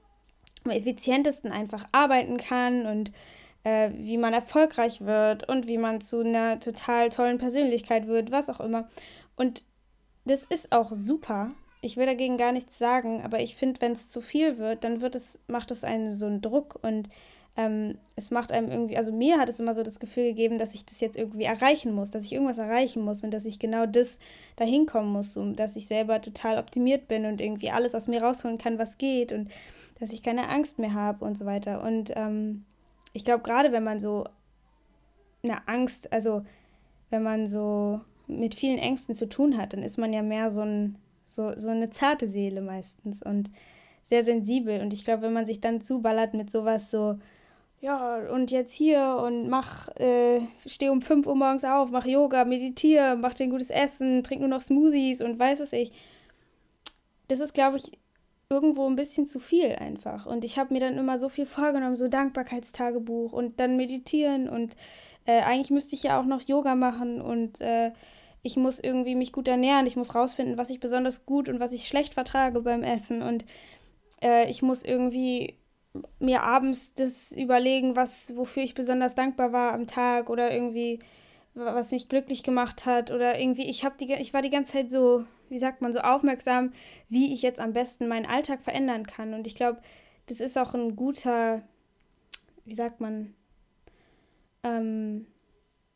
am 0.65 0.71
effizientesten 0.71 1.51
einfach 1.51 1.85
arbeiten 1.93 2.37
kann 2.37 2.85
und 2.85 3.11
äh, 3.63 3.91
wie 3.95 4.17
man 4.17 4.33
erfolgreich 4.33 5.01
wird 5.01 5.47
und 5.49 5.67
wie 5.67 5.77
man 5.77 6.01
zu 6.01 6.19
einer 6.19 6.59
total 6.59 7.09
tollen 7.09 7.37
Persönlichkeit 7.37 8.07
wird, 8.07 8.31
was 8.31 8.49
auch 8.49 8.59
immer. 8.59 8.87
Und 9.35 9.65
das 10.25 10.43
ist 10.45 10.71
auch 10.71 10.91
super. 10.93 11.49
Ich 11.81 11.97
will 11.97 12.05
dagegen 12.05 12.37
gar 12.37 12.51
nichts 12.51 12.77
sagen, 12.79 13.21
aber 13.23 13.39
ich 13.41 13.55
finde, 13.55 13.81
wenn 13.81 13.91
es 13.91 14.07
zu 14.07 14.21
viel 14.21 14.57
wird, 14.57 14.83
dann 14.83 15.01
wird 15.01 15.15
es, 15.15 15.37
macht 15.47 15.71
es 15.71 15.83
einen 15.83 16.15
so 16.15 16.25
einen 16.25 16.41
Druck 16.41 16.79
und 16.81 17.09
ähm, 17.55 17.99
es 18.15 18.31
macht 18.31 18.51
einem 18.51 18.71
irgendwie, 18.71 18.97
also 18.97 19.11
mir 19.11 19.37
hat 19.37 19.47
es 19.47 19.59
immer 19.59 19.75
so 19.75 19.83
das 19.83 19.99
Gefühl 19.99 20.23
gegeben, 20.23 20.57
dass 20.57 20.73
ich 20.73 20.85
das 20.85 21.01
jetzt 21.01 21.17
irgendwie 21.17 21.43
erreichen 21.43 21.93
muss, 21.93 22.09
dass 22.09 22.25
ich 22.25 22.33
irgendwas 22.33 22.57
erreichen 22.57 23.03
muss 23.03 23.23
und 23.23 23.31
dass 23.31 23.45
ich 23.45 23.59
genau 23.59 23.85
das 23.85 24.17
dahin 24.55 24.85
kommen 24.85 25.11
muss, 25.11 25.37
um, 25.37 25.55
dass 25.55 25.75
ich 25.75 25.87
selber 25.87 26.21
total 26.21 26.57
optimiert 26.57 27.07
bin 27.07 27.25
und 27.25 27.41
irgendwie 27.41 27.69
alles 27.69 27.93
aus 27.93 28.07
mir 28.07 28.23
rausholen 28.23 28.57
kann, 28.57 28.79
was 28.79 28.97
geht 28.97 29.31
und 29.31 29.51
dass 29.99 30.11
ich 30.11 30.23
keine 30.23 30.49
Angst 30.49 30.79
mehr 30.79 30.93
habe 30.93 31.23
und 31.25 31.37
so 31.37 31.45
weiter. 31.45 31.83
Und 31.83 32.11
ähm, 32.15 32.65
ich 33.13 33.23
glaube, 33.23 33.43
gerade 33.43 33.71
wenn 33.71 33.83
man 33.83 34.01
so 34.01 34.25
eine 35.43 35.67
Angst, 35.67 36.11
also 36.11 36.43
wenn 37.09 37.23
man 37.23 37.47
so 37.47 38.01
mit 38.27 38.55
vielen 38.55 38.79
Ängsten 38.79 39.15
zu 39.15 39.27
tun 39.27 39.57
hat, 39.57 39.73
dann 39.73 39.83
ist 39.83 39.97
man 39.97 40.13
ja 40.13 40.21
mehr 40.21 40.51
so, 40.51 40.61
ein, 40.61 40.97
so, 41.27 41.53
so 41.57 41.69
eine 41.69 41.89
zarte 41.89 42.27
Seele 42.27 42.61
meistens 42.61 43.21
und 43.21 43.51
sehr 44.03 44.23
sensibel. 44.23 44.81
Und 44.81 44.93
ich 44.93 45.05
glaube, 45.05 45.23
wenn 45.23 45.33
man 45.33 45.45
sich 45.45 45.61
dann 45.61 45.81
zuballert 45.81 46.33
mit 46.33 46.49
sowas 46.49 46.89
so, 46.89 47.19
ja, 47.81 48.17
und 48.31 48.49
jetzt 48.49 48.73
hier 48.73 49.21
und 49.25 49.49
mach, 49.49 49.89
äh, 49.97 50.41
steh 50.65 50.89
um 50.89 51.01
5 51.01 51.27
Uhr 51.27 51.35
morgens 51.35 51.65
auf, 51.65 51.91
mach 51.91 52.05
Yoga, 52.05 52.45
meditiere, 52.45 53.17
mach 53.17 53.33
dir 53.33 53.43
ein 53.43 53.49
gutes 53.49 53.69
Essen, 53.69 54.23
trink 54.23 54.39
nur 54.39 54.49
noch 54.49 54.61
Smoothies 54.61 55.21
und 55.21 55.37
weiß 55.37 55.59
was 55.59 55.73
ich. 55.73 55.91
Das 57.27 57.41
ist, 57.41 57.53
glaube 57.53 57.77
ich, 57.77 57.91
irgendwo 58.53 58.87
ein 58.87 58.95
bisschen 58.95 59.25
zu 59.25 59.39
viel 59.39 59.75
einfach. 59.75 60.25
Und 60.27 60.45
ich 60.45 60.57
habe 60.57 60.73
mir 60.73 60.79
dann 60.79 60.97
immer 60.97 61.17
so 61.17 61.27
viel 61.27 61.45
vorgenommen, 61.45 61.95
so 61.95 62.07
Dankbarkeitstagebuch 62.07 63.33
und 63.33 63.59
dann 63.59 63.77
meditieren 63.77 64.47
und 64.47 64.75
äh, 65.25 65.41
eigentlich 65.41 65.71
müsste 65.71 65.95
ich 65.95 66.03
ja 66.03 66.19
auch 66.19 66.25
noch 66.25 66.41
Yoga 66.41 66.75
machen 66.75 67.21
und 67.21 67.61
äh, 67.61 67.91
ich 68.43 68.57
muss 68.57 68.79
irgendwie 68.79 69.15
mich 69.15 69.31
gut 69.31 69.47
ernähren, 69.47 69.87
ich 69.87 69.95
muss 69.95 70.15
rausfinden, 70.15 70.57
was 70.57 70.69
ich 70.69 70.79
besonders 70.79 71.25
gut 71.25 71.49
und 71.49 71.59
was 71.59 71.71
ich 71.71 71.87
schlecht 71.87 72.13
vertrage 72.13 72.61
beim 72.61 72.83
Essen 72.83 73.21
und 73.21 73.45
äh, 74.21 74.49
ich 74.49 74.61
muss 74.61 74.83
irgendwie 74.83 75.57
mir 76.19 76.43
abends 76.43 76.93
das 76.93 77.31
überlegen, 77.31 77.95
was 77.95 78.35
wofür 78.35 78.63
ich 78.63 78.75
besonders 78.75 79.15
dankbar 79.15 79.53
war 79.53 79.73
am 79.73 79.87
Tag 79.87 80.29
oder 80.29 80.51
irgendwie 80.53 80.99
was 81.55 81.91
mich 81.91 82.09
glücklich 82.09 82.43
gemacht 82.43 82.85
hat 82.85 83.11
oder 83.11 83.39
irgendwie 83.39 83.69
ich 83.69 83.85
habe 83.85 83.95
die 83.99 84.11
ich 84.13 84.33
war 84.33 84.41
die 84.41 84.49
ganze 84.49 84.73
Zeit 84.73 84.89
so 84.91 85.25
wie 85.53 85.59
sagt 85.59 85.81
man, 85.81 85.93
so 85.93 85.99
aufmerksam, 85.99 86.73
wie 87.09 87.31
ich 87.31 87.43
jetzt 87.43 87.59
am 87.59 87.73
besten 87.73 88.07
meinen 88.07 88.25
Alltag 88.25 88.63
verändern 88.63 89.05
kann. 89.05 89.35
Und 89.35 89.45
ich 89.45 89.53
glaube, 89.53 89.81
das 90.25 90.41
ist 90.41 90.57
auch 90.57 90.73
ein 90.73 90.95
guter, 90.95 91.61
wie 92.65 92.73
sagt 92.73 92.99
man, 92.99 93.35
ähm, 94.63 95.27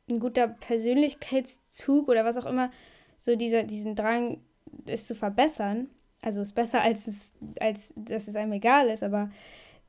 ein 0.09 0.19
guter 0.19 0.47
Persönlichkeitszug 0.47 2.07
oder 2.07 2.23
was 2.23 2.37
auch 2.37 2.45
immer, 2.45 2.69
so 3.17 3.35
dieser, 3.35 3.63
diesen 3.63 3.95
Drang, 3.95 4.41
es 4.85 5.07
zu 5.07 5.15
verbessern. 5.15 5.89
Also 6.21 6.41
ist 6.41 6.53
besser, 6.53 6.81
als, 6.81 7.07
es, 7.07 7.33
als 7.59 7.93
dass 7.95 8.27
es 8.27 8.35
einem 8.35 8.53
egal 8.53 8.89
ist, 8.89 9.01
aber 9.01 9.31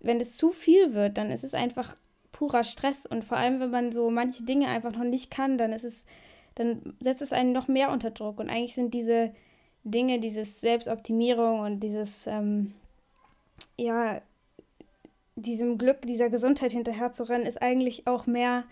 wenn 0.00 0.18
es 0.18 0.38
zu 0.38 0.50
viel 0.50 0.94
wird, 0.94 1.18
dann 1.18 1.30
ist 1.30 1.44
es 1.44 1.52
einfach 1.52 1.94
purer 2.38 2.62
Stress 2.62 3.04
und 3.04 3.24
vor 3.24 3.36
allem, 3.36 3.58
wenn 3.58 3.70
man 3.70 3.90
so 3.90 4.10
manche 4.10 4.44
Dinge 4.44 4.68
einfach 4.68 4.92
noch 4.92 5.02
nicht 5.02 5.28
kann, 5.28 5.58
dann 5.58 5.72
ist 5.72 5.82
es, 5.82 6.04
dann 6.54 6.94
setzt 7.00 7.20
es 7.20 7.32
einen 7.32 7.50
noch 7.50 7.66
mehr 7.66 7.90
unter 7.90 8.12
Druck 8.12 8.38
und 8.38 8.48
eigentlich 8.48 8.74
sind 8.74 8.94
diese 8.94 9.32
Dinge, 9.82 10.20
dieses 10.20 10.60
Selbstoptimierung 10.60 11.58
und 11.58 11.80
dieses, 11.80 12.28
ähm, 12.28 12.74
ja, 13.76 14.20
diesem 15.34 15.78
Glück, 15.78 16.02
dieser 16.02 16.30
Gesundheit 16.30 16.70
hinterherzurennen, 16.70 17.44
ist 17.44 17.60
eigentlich 17.60 18.06
auch 18.06 18.26
mehr 18.26 18.64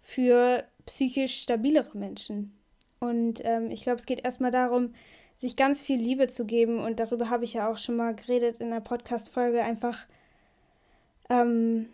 für 0.00 0.64
psychisch 0.86 1.42
stabilere 1.42 1.98
Menschen. 1.98 2.56
Und 3.00 3.42
ähm, 3.44 3.70
ich 3.70 3.82
glaube, 3.82 3.98
es 3.98 4.06
geht 4.06 4.24
erstmal 4.24 4.50
darum, 4.50 4.94
sich 5.36 5.56
ganz 5.56 5.82
viel 5.82 5.98
Liebe 5.98 6.28
zu 6.28 6.46
geben. 6.46 6.78
Und 6.78 7.00
darüber 7.00 7.28
habe 7.28 7.44
ich 7.44 7.52
ja 7.52 7.70
auch 7.70 7.78
schon 7.78 7.96
mal 7.96 8.14
geredet 8.14 8.60
in 8.60 8.70
der 8.70 8.80
Podcast-Folge, 8.80 9.62
einfach 9.62 10.06
ähm, 11.28 11.86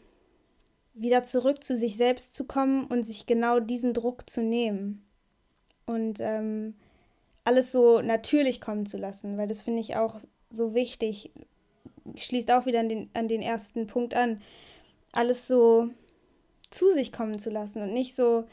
wieder 0.96 1.24
zurück 1.24 1.62
zu 1.62 1.76
sich 1.76 1.96
selbst 1.96 2.34
zu 2.34 2.44
kommen 2.44 2.86
und 2.86 3.04
sich 3.04 3.26
genau 3.26 3.60
diesen 3.60 3.94
Druck 3.94 4.28
zu 4.28 4.40
nehmen. 4.42 5.06
Und 5.84 6.20
ähm, 6.20 6.74
alles 7.44 7.70
so 7.70 8.00
natürlich 8.00 8.60
kommen 8.60 8.86
zu 8.86 8.96
lassen, 8.96 9.38
weil 9.38 9.46
das 9.46 9.62
finde 9.62 9.80
ich 9.80 9.96
auch 9.96 10.18
so 10.50 10.74
wichtig. 10.74 11.30
Schließt 12.16 12.50
auch 12.50 12.66
wieder 12.66 12.80
an 12.80 12.88
den, 12.88 13.10
an 13.14 13.28
den 13.28 13.42
ersten 13.42 13.86
Punkt 13.86 14.14
an. 14.14 14.40
Alles 15.12 15.46
so 15.46 15.90
zu 16.70 16.90
sich 16.90 17.12
kommen 17.12 17.38
zu 17.38 17.50
lassen 17.50 17.82
und 17.82 17.92
nicht 17.92 18.16
so 18.16 18.44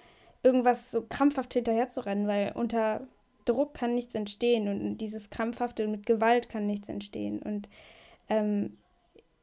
irgendwas 0.44 0.92
so 0.92 1.02
krampfhaft 1.02 1.54
hinterherzurennen, 1.54 2.28
weil 2.28 2.52
unter 2.56 3.08
Druck 3.46 3.74
kann 3.74 3.96
nichts 3.96 4.16
entstehen 4.16 4.68
und 4.68 4.98
dieses 4.98 5.30
krampfhafte 5.30 5.88
mit 5.88 6.06
Gewalt 6.06 6.50
kann 6.50 6.66
nichts 6.66 6.90
entstehen. 6.90 7.42
Und 7.42 7.70
ähm, 8.30 8.78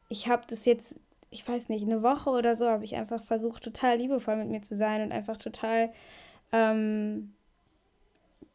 ich 0.09 0.29
habe 0.29 0.43
das 0.49 0.65
jetzt, 0.65 0.97
ich 1.31 1.47
weiß 1.47 1.69
nicht, 1.69 1.85
eine 1.85 2.03
Woche 2.03 2.31
oder 2.31 2.57
so 2.57 2.69
habe 2.69 2.85
ich 2.85 2.97
einfach 2.97 3.23
versucht, 3.25 3.63
total 3.63 3.99
liebevoll 3.99 4.37
mit 4.37 4.49
mir 4.49 4.63
zu 4.63 4.77
sein 4.77 5.03
und 5.03 5.13
einfach 5.13 5.37
total 5.37 5.93
ähm, 6.53 7.33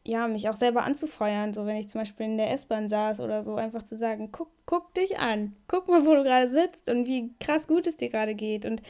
ja, 0.06 0.28
mich 0.28 0.48
auch 0.48 0.54
selber 0.54 0.84
anzufeuern, 0.84 1.52
so 1.52 1.66
wenn 1.66 1.76
ich 1.76 1.88
zum 1.88 2.00
Beispiel 2.00 2.26
in 2.26 2.36
der 2.36 2.52
S-Bahn 2.52 2.88
saß 2.88 3.20
oder 3.20 3.42
so, 3.42 3.56
einfach 3.56 3.82
zu 3.82 3.96
sagen, 3.96 4.30
guck, 4.30 4.50
guck 4.64 4.94
dich 4.94 5.18
an, 5.18 5.56
guck 5.68 5.88
mal, 5.88 6.06
wo 6.06 6.14
du 6.14 6.22
gerade 6.22 6.48
sitzt 6.48 6.88
und 6.88 7.06
wie 7.06 7.34
krass 7.40 7.66
gut 7.66 7.86
es 7.86 7.96
dir 7.96 8.08
gerade 8.08 8.34
geht. 8.34 8.66
Und 8.66 8.82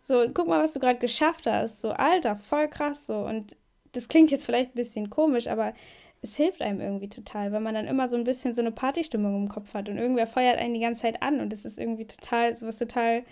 so, 0.00 0.26
guck 0.32 0.46
mal, 0.46 0.62
was 0.62 0.72
du 0.72 0.80
gerade 0.80 0.98
geschafft 0.98 1.46
hast, 1.46 1.80
so, 1.80 1.90
Alter, 1.90 2.36
voll 2.36 2.68
krass 2.68 3.06
so. 3.06 3.16
Und 3.16 3.56
das 3.92 4.08
klingt 4.08 4.30
jetzt 4.30 4.46
vielleicht 4.46 4.70
ein 4.70 4.76
bisschen 4.76 5.10
komisch, 5.10 5.48
aber 5.48 5.74
es 6.22 6.36
hilft 6.36 6.60
einem 6.60 6.80
irgendwie 6.80 7.08
total, 7.08 7.52
weil 7.52 7.60
man 7.60 7.74
dann 7.74 7.86
immer 7.86 8.08
so 8.08 8.16
ein 8.16 8.24
bisschen 8.24 8.52
so 8.54 8.60
eine 8.60 8.72
Partystimmung 8.72 9.34
im 9.36 9.48
Kopf 9.48 9.72
hat 9.74 9.88
und 9.88 9.96
irgendwer 9.96 10.26
feuert 10.26 10.58
einen 10.58 10.74
die 10.74 10.80
ganze 10.80 11.02
Zeit 11.02 11.22
an 11.22 11.40
und 11.40 11.52
es 11.52 11.64
ist 11.64 11.78
irgendwie 11.78 12.06
total, 12.06 12.56
so 12.56 12.66
was 12.66 12.76
total 12.76 13.22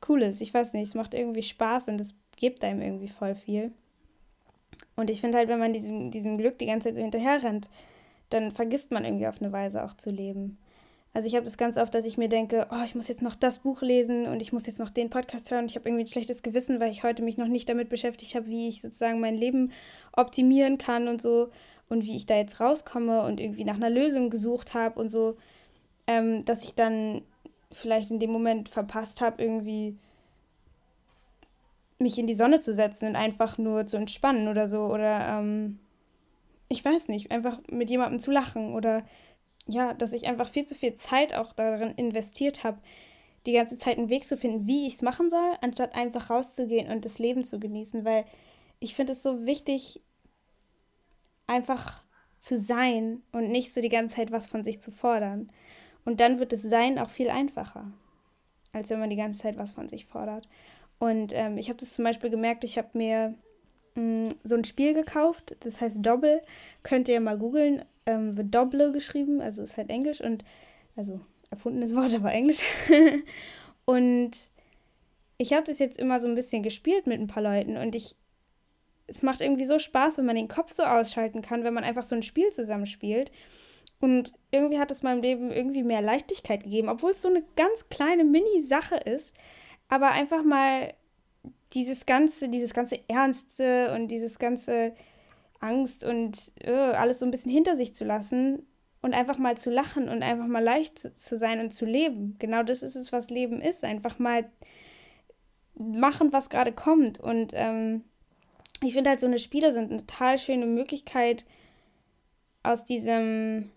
Cooles. 0.00 0.40
Ich 0.40 0.52
weiß 0.52 0.72
nicht, 0.72 0.88
es 0.88 0.94
macht 0.94 1.14
irgendwie 1.14 1.42
Spaß 1.42 1.88
und 1.88 2.00
es 2.00 2.14
gibt 2.36 2.64
einem 2.64 2.80
irgendwie 2.80 3.08
voll 3.08 3.34
viel. 3.34 3.72
Und 4.96 5.10
ich 5.10 5.20
finde 5.20 5.38
halt, 5.38 5.48
wenn 5.48 5.58
man 5.58 5.72
diesem, 5.72 6.10
diesem 6.10 6.38
Glück 6.38 6.58
die 6.58 6.66
ganze 6.66 6.88
Zeit 6.88 6.96
so 6.96 7.02
hinterher 7.02 7.42
rennt, 7.42 7.68
dann 8.30 8.52
vergisst 8.52 8.90
man 8.90 9.04
irgendwie 9.04 9.26
auf 9.26 9.40
eine 9.40 9.52
Weise 9.52 9.84
auch 9.84 9.94
zu 9.94 10.10
leben. 10.10 10.58
Also 11.12 11.28
ich 11.28 11.36
habe 11.36 11.44
das 11.44 11.56
ganz 11.56 11.78
oft, 11.78 11.94
dass 11.94 12.06
ich 12.06 12.18
mir 12.18 12.28
denke, 12.28 12.66
oh, 12.72 12.84
ich 12.84 12.96
muss 12.96 13.06
jetzt 13.06 13.22
noch 13.22 13.36
das 13.36 13.60
Buch 13.60 13.82
lesen 13.82 14.26
und 14.26 14.42
ich 14.42 14.52
muss 14.52 14.66
jetzt 14.66 14.80
noch 14.80 14.90
den 14.90 15.10
Podcast 15.10 15.50
hören. 15.52 15.66
Ich 15.66 15.76
habe 15.76 15.88
irgendwie 15.88 16.04
ein 16.04 16.08
schlechtes 16.08 16.42
Gewissen, 16.42 16.80
weil 16.80 16.90
ich 16.90 17.04
heute 17.04 17.22
mich 17.22 17.38
noch 17.38 17.46
nicht 17.46 17.68
damit 17.68 17.88
beschäftigt 17.88 18.34
habe, 18.34 18.48
wie 18.48 18.68
ich 18.68 18.80
sozusagen 18.80 19.20
mein 19.20 19.36
Leben 19.36 19.70
optimieren 20.12 20.76
kann 20.76 21.06
und 21.06 21.22
so 21.22 21.50
und 21.88 22.04
wie 22.04 22.16
ich 22.16 22.26
da 22.26 22.36
jetzt 22.36 22.60
rauskomme 22.60 23.22
und 23.22 23.40
irgendwie 23.40 23.64
nach 23.64 23.76
einer 23.76 23.90
Lösung 23.90 24.30
gesucht 24.30 24.74
habe 24.74 25.00
und 25.00 25.10
so, 25.10 25.36
ähm, 26.06 26.44
dass 26.44 26.62
ich 26.62 26.74
dann 26.74 27.22
vielleicht 27.72 28.10
in 28.10 28.18
dem 28.18 28.30
Moment 28.30 28.68
verpasst 28.68 29.20
habe, 29.20 29.42
irgendwie 29.42 29.96
mich 31.98 32.18
in 32.18 32.26
die 32.26 32.34
Sonne 32.34 32.60
zu 32.60 32.72
setzen 32.72 33.08
und 33.08 33.16
einfach 33.16 33.58
nur 33.58 33.86
zu 33.86 33.96
entspannen 33.96 34.48
oder 34.48 34.68
so. 34.68 34.82
Oder 34.86 35.38
ähm, 35.38 35.78
ich 36.68 36.84
weiß 36.84 37.08
nicht, 37.08 37.30
einfach 37.30 37.60
mit 37.70 37.90
jemandem 37.90 38.20
zu 38.20 38.30
lachen. 38.30 38.74
Oder 38.74 39.04
ja, 39.66 39.94
dass 39.94 40.12
ich 40.12 40.26
einfach 40.26 40.48
viel 40.48 40.64
zu 40.66 40.74
viel 40.74 40.96
Zeit 40.96 41.34
auch 41.34 41.52
darin 41.52 41.94
investiert 41.96 42.64
habe, 42.64 42.78
die 43.46 43.52
ganze 43.52 43.78
Zeit 43.78 43.98
einen 43.98 44.08
Weg 44.08 44.26
zu 44.26 44.36
finden, 44.36 44.66
wie 44.66 44.86
ich 44.86 44.94
es 44.94 45.02
machen 45.02 45.30
soll, 45.30 45.54
anstatt 45.60 45.94
einfach 45.94 46.30
rauszugehen 46.30 46.90
und 46.90 47.04
das 47.04 47.18
Leben 47.18 47.44
zu 47.44 47.58
genießen. 47.58 48.04
Weil 48.04 48.24
ich 48.80 48.94
finde 48.94 49.12
es 49.12 49.22
so 49.22 49.44
wichtig, 49.46 50.00
einfach 51.46 52.04
zu 52.38 52.58
sein 52.58 53.22
und 53.32 53.50
nicht 53.50 53.72
so 53.72 53.80
die 53.80 53.88
ganze 53.88 54.16
Zeit 54.16 54.32
was 54.32 54.46
von 54.46 54.64
sich 54.64 54.80
zu 54.80 54.90
fordern. 54.90 55.50
Und 56.04 56.20
dann 56.20 56.38
wird 56.38 56.52
das 56.52 56.62
Sein 56.62 56.98
auch 56.98 57.10
viel 57.10 57.30
einfacher, 57.30 57.90
als 58.72 58.90
wenn 58.90 59.00
man 59.00 59.10
die 59.10 59.16
ganze 59.16 59.40
Zeit 59.40 59.56
was 59.56 59.72
von 59.72 59.88
sich 59.88 60.06
fordert. 60.06 60.48
Und 60.98 61.32
ähm, 61.34 61.58
ich 61.58 61.68
habe 61.68 61.78
das 61.78 61.94
zum 61.94 62.04
Beispiel 62.04 62.30
gemerkt, 62.30 62.64
ich 62.64 62.78
habe 62.78 62.88
mir 62.92 63.34
mh, 63.94 64.02
mm, 64.02 64.28
so 64.44 64.54
ein 64.54 64.64
Spiel 64.64 64.94
gekauft, 64.94 65.56
das 65.60 65.80
heißt 65.80 65.98
Doppel. 66.00 66.42
Könnt 66.82 67.08
ihr 67.08 67.20
mal 67.20 67.38
googeln, 67.38 67.84
ähm, 68.06 68.36
wird 68.36 68.54
Doble 68.54 68.92
geschrieben, 68.92 69.40
also 69.40 69.62
ist 69.62 69.76
halt 69.76 69.90
Englisch 69.90 70.20
und, 70.20 70.44
also 70.96 71.20
erfundenes 71.50 71.94
Wort, 71.96 72.14
aber 72.14 72.32
Englisch. 72.32 72.64
und 73.86 74.32
ich 75.38 75.52
habe 75.52 75.64
das 75.64 75.78
jetzt 75.78 75.98
immer 75.98 76.20
so 76.20 76.28
ein 76.28 76.34
bisschen 76.34 76.62
gespielt 76.62 77.06
mit 77.06 77.20
ein 77.20 77.26
paar 77.26 77.42
Leuten 77.42 77.76
und 77.76 77.94
ich, 77.94 78.16
es 79.06 79.22
macht 79.22 79.40
irgendwie 79.40 79.66
so 79.66 79.78
Spaß, 79.78 80.18
wenn 80.18 80.26
man 80.26 80.36
den 80.36 80.48
Kopf 80.48 80.72
so 80.72 80.82
ausschalten 80.82 81.42
kann, 81.42 81.64
wenn 81.64 81.74
man 81.74 81.84
einfach 81.84 82.04
so 82.04 82.14
ein 82.14 82.22
Spiel 82.22 82.50
zusammenspielt. 82.50 83.30
Und 84.00 84.34
irgendwie 84.50 84.78
hat 84.78 84.90
es 84.90 85.02
meinem 85.02 85.22
Leben 85.22 85.50
irgendwie 85.50 85.82
mehr 85.82 86.02
Leichtigkeit 86.02 86.64
gegeben, 86.64 86.88
obwohl 86.88 87.12
es 87.12 87.22
so 87.22 87.28
eine 87.28 87.42
ganz 87.56 87.88
kleine 87.88 88.24
Mini-Sache 88.24 88.96
ist 88.96 89.32
aber 89.88 90.10
einfach 90.10 90.42
mal 90.42 90.94
dieses 91.72 92.06
ganze, 92.06 92.48
dieses 92.48 92.74
ganze 92.74 92.98
Ernste 93.08 93.92
und 93.94 94.08
dieses 94.08 94.38
ganze 94.38 94.94
Angst 95.60 96.04
und 96.04 96.52
uh, 96.66 96.70
alles 96.70 97.18
so 97.18 97.26
ein 97.26 97.30
bisschen 97.30 97.50
hinter 97.50 97.76
sich 97.76 97.94
zu 97.94 98.04
lassen 98.04 98.66
und 99.02 99.14
einfach 99.14 99.38
mal 99.38 99.56
zu 99.56 99.70
lachen 99.70 100.08
und 100.08 100.22
einfach 100.22 100.46
mal 100.46 100.62
leicht 100.62 100.98
zu, 100.98 101.16
zu 101.16 101.36
sein 101.36 101.60
und 101.60 101.72
zu 101.72 101.84
leben. 101.84 102.36
Genau 102.38 102.62
das 102.62 102.82
ist 102.82 102.96
es, 102.96 103.12
was 103.12 103.30
Leben 103.30 103.60
ist. 103.60 103.84
Einfach 103.84 104.18
mal 104.18 104.50
machen, 105.74 106.32
was 106.32 106.48
gerade 106.48 106.72
kommt. 106.72 107.20
Und 107.20 107.52
ähm, 107.54 108.04
ich 108.84 108.94
finde 108.94 109.10
halt, 109.10 109.20
so 109.20 109.26
eine 109.26 109.38
Spiele 109.38 109.72
sind 109.72 109.90
eine 109.90 110.06
total 110.06 110.38
schöne 110.38 110.66
Möglichkeit, 110.66 111.44
aus 112.62 112.84
diesem 112.84 113.70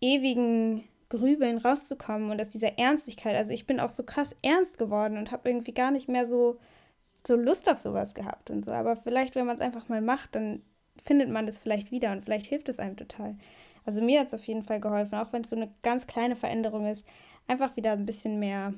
ewigen 0.00 0.84
Grübeln 1.08 1.58
rauszukommen 1.58 2.30
und 2.30 2.40
aus 2.40 2.48
dieser 2.48 2.78
Ernstigkeit. 2.78 3.36
Also 3.36 3.52
ich 3.52 3.66
bin 3.66 3.80
auch 3.80 3.90
so 3.90 4.02
krass 4.02 4.34
ernst 4.42 4.78
geworden 4.78 5.16
und 5.16 5.30
habe 5.30 5.48
irgendwie 5.48 5.72
gar 5.72 5.90
nicht 5.90 6.08
mehr 6.08 6.26
so, 6.26 6.58
so 7.26 7.36
Lust 7.36 7.68
auf 7.70 7.78
sowas 7.78 8.14
gehabt 8.14 8.50
und 8.50 8.64
so. 8.64 8.72
Aber 8.72 8.96
vielleicht, 8.96 9.34
wenn 9.34 9.46
man 9.46 9.56
es 9.56 9.62
einfach 9.62 9.88
mal 9.88 10.00
macht, 10.00 10.34
dann 10.34 10.62
findet 11.02 11.30
man 11.30 11.46
das 11.46 11.58
vielleicht 11.58 11.90
wieder 11.90 12.12
und 12.12 12.24
vielleicht 12.24 12.46
hilft 12.46 12.68
es 12.68 12.78
einem 12.78 12.96
total. 12.96 13.36
Also 13.84 14.00
mir 14.00 14.20
hat 14.20 14.28
es 14.28 14.34
auf 14.34 14.44
jeden 14.46 14.62
Fall 14.62 14.80
geholfen, 14.80 15.16
auch 15.16 15.32
wenn 15.32 15.42
es 15.42 15.50
so 15.50 15.56
eine 15.56 15.72
ganz 15.82 16.06
kleine 16.06 16.36
Veränderung 16.36 16.86
ist, 16.86 17.06
einfach 17.46 17.76
wieder 17.76 17.92
ein 17.92 18.06
bisschen 18.06 18.38
mehr 18.38 18.74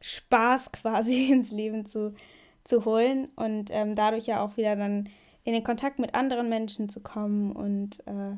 Spaß 0.00 0.72
quasi 0.72 1.30
ins 1.30 1.50
Leben 1.50 1.86
zu, 1.86 2.14
zu 2.70 2.84
holen 2.84 3.28
und 3.36 3.70
ähm, 3.72 3.94
dadurch 3.94 4.26
ja 4.26 4.42
auch 4.42 4.56
wieder 4.56 4.76
dann 4.76 5.08
in 5.44 5.52
den 5.52 5.64
Kontakt 5.64 5.98
mit 5.98 6.14
anderen 6.14 6.48
Menschen 6.48 6.88
zu 6.88 7.00
kommen 7.00 7.52
und 7.52 8.00
äh, 8.06 8.36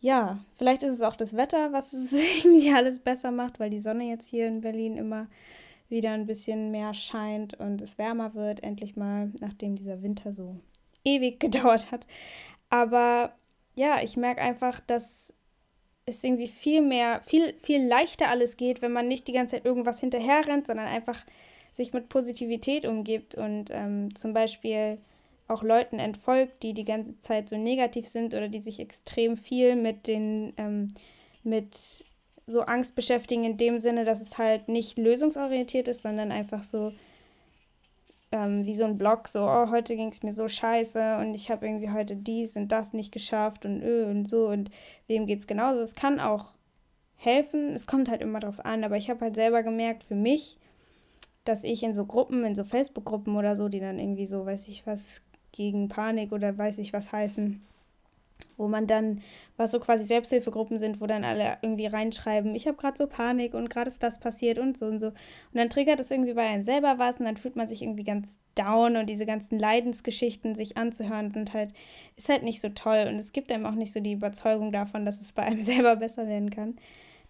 ja, 0.00 0.38
vielleicht 0.58 0.82
ist 0.82 0.92
es 0.92 1.00
auch 1.00 1.16
das 1.16 1.34
Wetter, 1.34 1.72
was 1.72 1.92
es 1.94 2.12
irgendwie 2.12 2.72
alles 2.72 3.00
besser 3.00 3.30
macht, 3.30 3.58
weil 3.58 3.70
die 3.70 3.80
Sonne 3.80 4.04
jetzt 4.04 4.28
hier 4.28 4.46
in 4.46 4.60
Berlin 4.60 4.96
immer 4.96 5.28
wieder 5.88 6.12
ein 6.12 6.26
bisschen 6.26 6.70
mehr 6.70 6.92
scheint 6.92 7.54
und 7.54 7.80
es 7.80 7.98
wärmer 7.98 8.34
wird, 8.34 8.62
endlich 8.62 8.96
mal, 8.96 9.32
nachdem 9.40 9.76
dieser 9.76 10.02
Winter 10.02 10.32
so 10.32 10.56
ewig 11.04 11.40
gedauert 11.40 11.90
hat. 11.90 12.06
Aber 12.68 13.34
ja, 13.76 14.02
ich 14.02 14.16
merke 14.16 14.42
einfach, 14.42 14.80
dass 14.80 15.32
es 16.06 16.22
irgendwie 16.22 16.48
viel 16.48 16.82
mehr, 16.82 17.22
viel, 17.24 17.54
viel 17.62 17.86
leichter 17.86 18.28
alles 18.28 18.58
geht, 18.58 18.82
wenn 18.82 18.92
man 18.92 19.08
nicht 19.08 19.26
die 19.26 19.32
ganze 19.32 19.56
Zeit 19.56 19.64
irgendwas 19.64 20.00
hinterher 20.00 20.46
rennt, 20.46 20.66
sondern 20.66 20.86
einfach 20.86 21.24
sich 21.74 21.92
mit 21.92 22.08
Positivität 22.08 22.86
umgibt 22.86 23.34
und 23.34 23.70
ähm, 23.70 24.14
zum 24.14 24.32
Beispiel 24.32 24.98
auch 25.48 25.62
Leuten 25.62 25.98
entfolgt, 25.98 26.62
die 26.62 26.72
die 26.72 26.84
ganze 26.84 27.20
Zeit 27.20 27.48
so 27.48 27.56
negativ 27.56 28.08
sind 28.08 28.32
oder 28.34 28.48
die 28.48 28.60
sich 28.60 28.80
extrem 28.80 29.36
viel 29.36 29.76
mit 29.76 30.06
den 30.06 30.54
ähm, 30.56 30.88
mit 31.42 32.04
so 32.46 32.62
Angst 32.62 32.94
beschäftigen 32.94 33.44
in 33.44 33.56
dem 33.56 33.78
Sinne, 33.78 34.04
dass 34.04 34.20
es 34.20 34.38
halt 34.38 34.68
nicht 34.68 34.98
lösungsorientiert 34.98 35.88
ist, 35.88 36.02
sondern 36.02 36.32
einfach 36.32 36.62
so 36.62 36.92
ähm, 38.32 38.64
wie 38.64 38.74
so 38.74 38.84
ein 38.84 38.98
Blog, 38.98 39.28
so, 39.28 39.44
oh, 39.44 39.70
heute 39.70 39.96
ging 39.96 40.08
es 40.08 40.22
mir 40.22 40.32
so 40.32 40.48
scheiße 40.48 41.18
und 41.18 41.34
ich 41.34 41.50
habe 41.50 41.66
irgendwie 41.66 41.90
heute 41.90 42.16
dies 42.16 42.56
und 42.56 42.72
das 42.72 42.92
nicht 42.92 43.12
geschafft 43.12 43.64
und 43.64 43.82
öh 43.82 44.10
und 44.10 44.28
so 44.28 44.48
und 44.48 44.70
wem 45.06 45.26
geht 45.26 45.40
es 45.40 45.46
genauso. 45.46 45.80
Es 45.80 45.94
kann 45.94 46.20
auch 46.20 46.52
helfen, 47.16 47.70
es 47.70 47.86
kommt 47.86 48.10
halt 48.10 48.22
immer 48.22 48.40
drauf 48.40 48.64
an, 48.64 48.84
aber 48.84 48.96
ich 48.96 49.08
habe 49.08 49.20
halt 49.20 49.36
selber 49.36 49.62
gemerkt, 49.62 50.02
für 50.02 50.16
mich, 50.16 50.58
dass 51.44 51.64
ich 51.64 51.82
in 51.82 51.94
so 51.94 52.06
Gruppen, 52.06 52.44
in 52.44 52.54
so 52.54 52.64
Facebook-Gruppen 52.64 53.36
oder 53.36 53.56
so, 53.56 53.68
die 53.68 53.80
dann 53.80 53.98
irgendwie 53.98 54.26
so, 54.26 54.46
weiß 54.46 54.68
ich 54.68 54.86
was, 54.86 55.20
gegen 55.54 55.88
Panik 55.88 56.32
oder 56.32 56.58
weiß 56.58 56.78
ich 56.78 56.92
was 56.92 57.12
heißen, 57.12 57.62
wo 58.56 58.68
man 58.68 58.86
dann, 58.86 59.20
was 59.56 59.70
so 59.70 59.80
quasi 59.80 60.04
Selbsthilfegruppen 60.04 60.78
sind, 60.78 61.00
wo 61.00 61.06
dann 61.06 61.24
alle 61.24 61.58
irgendwie 61.62 61.86
reinschreiben, 61.86 62.54
ich 62.54 62.66
habe 62.66 62.76
gerade 62.76 62.96
so 62.96 63.06
Panik 63.06 63.54
und 63.54 63.70
gerade 63.70 63.88
ist 63.88 64.02
das 64.02 64.18
passiert 64.18 64.58
und 64.58 64.78
so 64.78 64.86
und 64.86 65.00
so. 65.00 65.08
Und 65.08 65.14
dann 65.54 65.70
triggert 65.70 66.00
es 66.00 66.10
irgendwie 66.10 66.34
bei 66.34 66.46
einem 66.46 66.62
selber 66.62 66.98
was 66.98 67.18
und 67.18 67.24
dann 67.24 67.36
fühlt 67.36 67.56
man 67.56 67.68
sich 67.68 67.82
irgendwie 67.82 68.04
ganz 68.04 68.36
down 68.54 68.96
und 68.96 69.06
diese 69.06 69.26
ganzen 69.26 69.58
Leidensgeschichten 69.58 70.54
sich 70.54 70.76
anzuhören 70.76 71.32
sind 71.32 71.52
halt, 71.52 71.72
ist 72.16 72.28
halt 72.28 72.42
nicht 72.42 72.60
so 72.60 72.68
toll 72.68 73.06
und 73.08 73.18
es 73.18 73.32
gibt 73.32 73.50
einem 73.50 73.66
auch 73.66 73.74
nicht 73.74 73.92
so 73.92 74.00
die 74.00 74.12
Überzeugung 74.12 74.72
davon, 74.72 75.04
dass 75.04 75.20
es 75.20 75.32
bei 75.32 75.42
einem 75.42 75.62
selber 75.62 75.96
besser 75.96 76.26
werden 76.28 76.50
kann. 76.50 76.76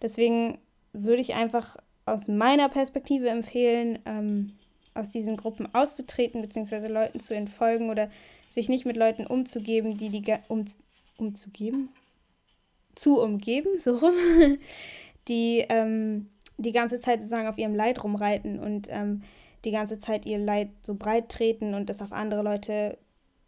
Deswegen 0.01 0.57
würde 0.93 1.21
ich 1.21 1.35
einfach 1.35 1.77
aus 2.05 2.27
meiner 2.27 2.69
Perspektive 2.69 3.29
empfehlen, 3.29 3.99
ähm, 4.05 4.53
aus 4.93 5.09
diesen 5.09 5.37
Gruppen 5.37 5.73
auszutreten, 5.73 6.41
beziehungsweise 6.41 6.87
Leuten 6.87 7.19
zu 7.19 7.35
entfolgen 7.35 7.89
oder 7.89 8.09
sich 8.51 8.69
nicht 8.69 8.85
mit 8.85 8.95
Leuten 8.95 9.27
umzugeben, 9.27 9.97
die 9.97 10.09
die 10.09 10.23
um, 10.47 10.65
umzugeben, 11.17 11.89
zu 12.95 13.19
umgeben, 13.19 13.77
so 13.77 13.97
rum, 13.97 14.13
die 15.27 15.65
ähm, 15.69 16.29
die 16.57 16.71
ganze 16.71 16.99
Zeit 16.99 17.19
sozusagen 17.19 17.47
auf 17.47 17.57
ihrem 17.57 17.75
Leid 17.75 18.03
rumreiten 18.03 18.59
und 18.59 18.87
ähm, 18.89 19.23
die 19.65 19.71
ganze 19.71 19.99
Zeit 19.99 20.25
ihr 20.25 20.37
Leid 20.37 20.69
so 20.83 20.95
breit 20.95 21.29
treten 21.29 21.73
und 21.73 21.89
das 21.89 22.01
auf 22.01 22.13
andere 22.13 22.43
Leute 22.43 22.97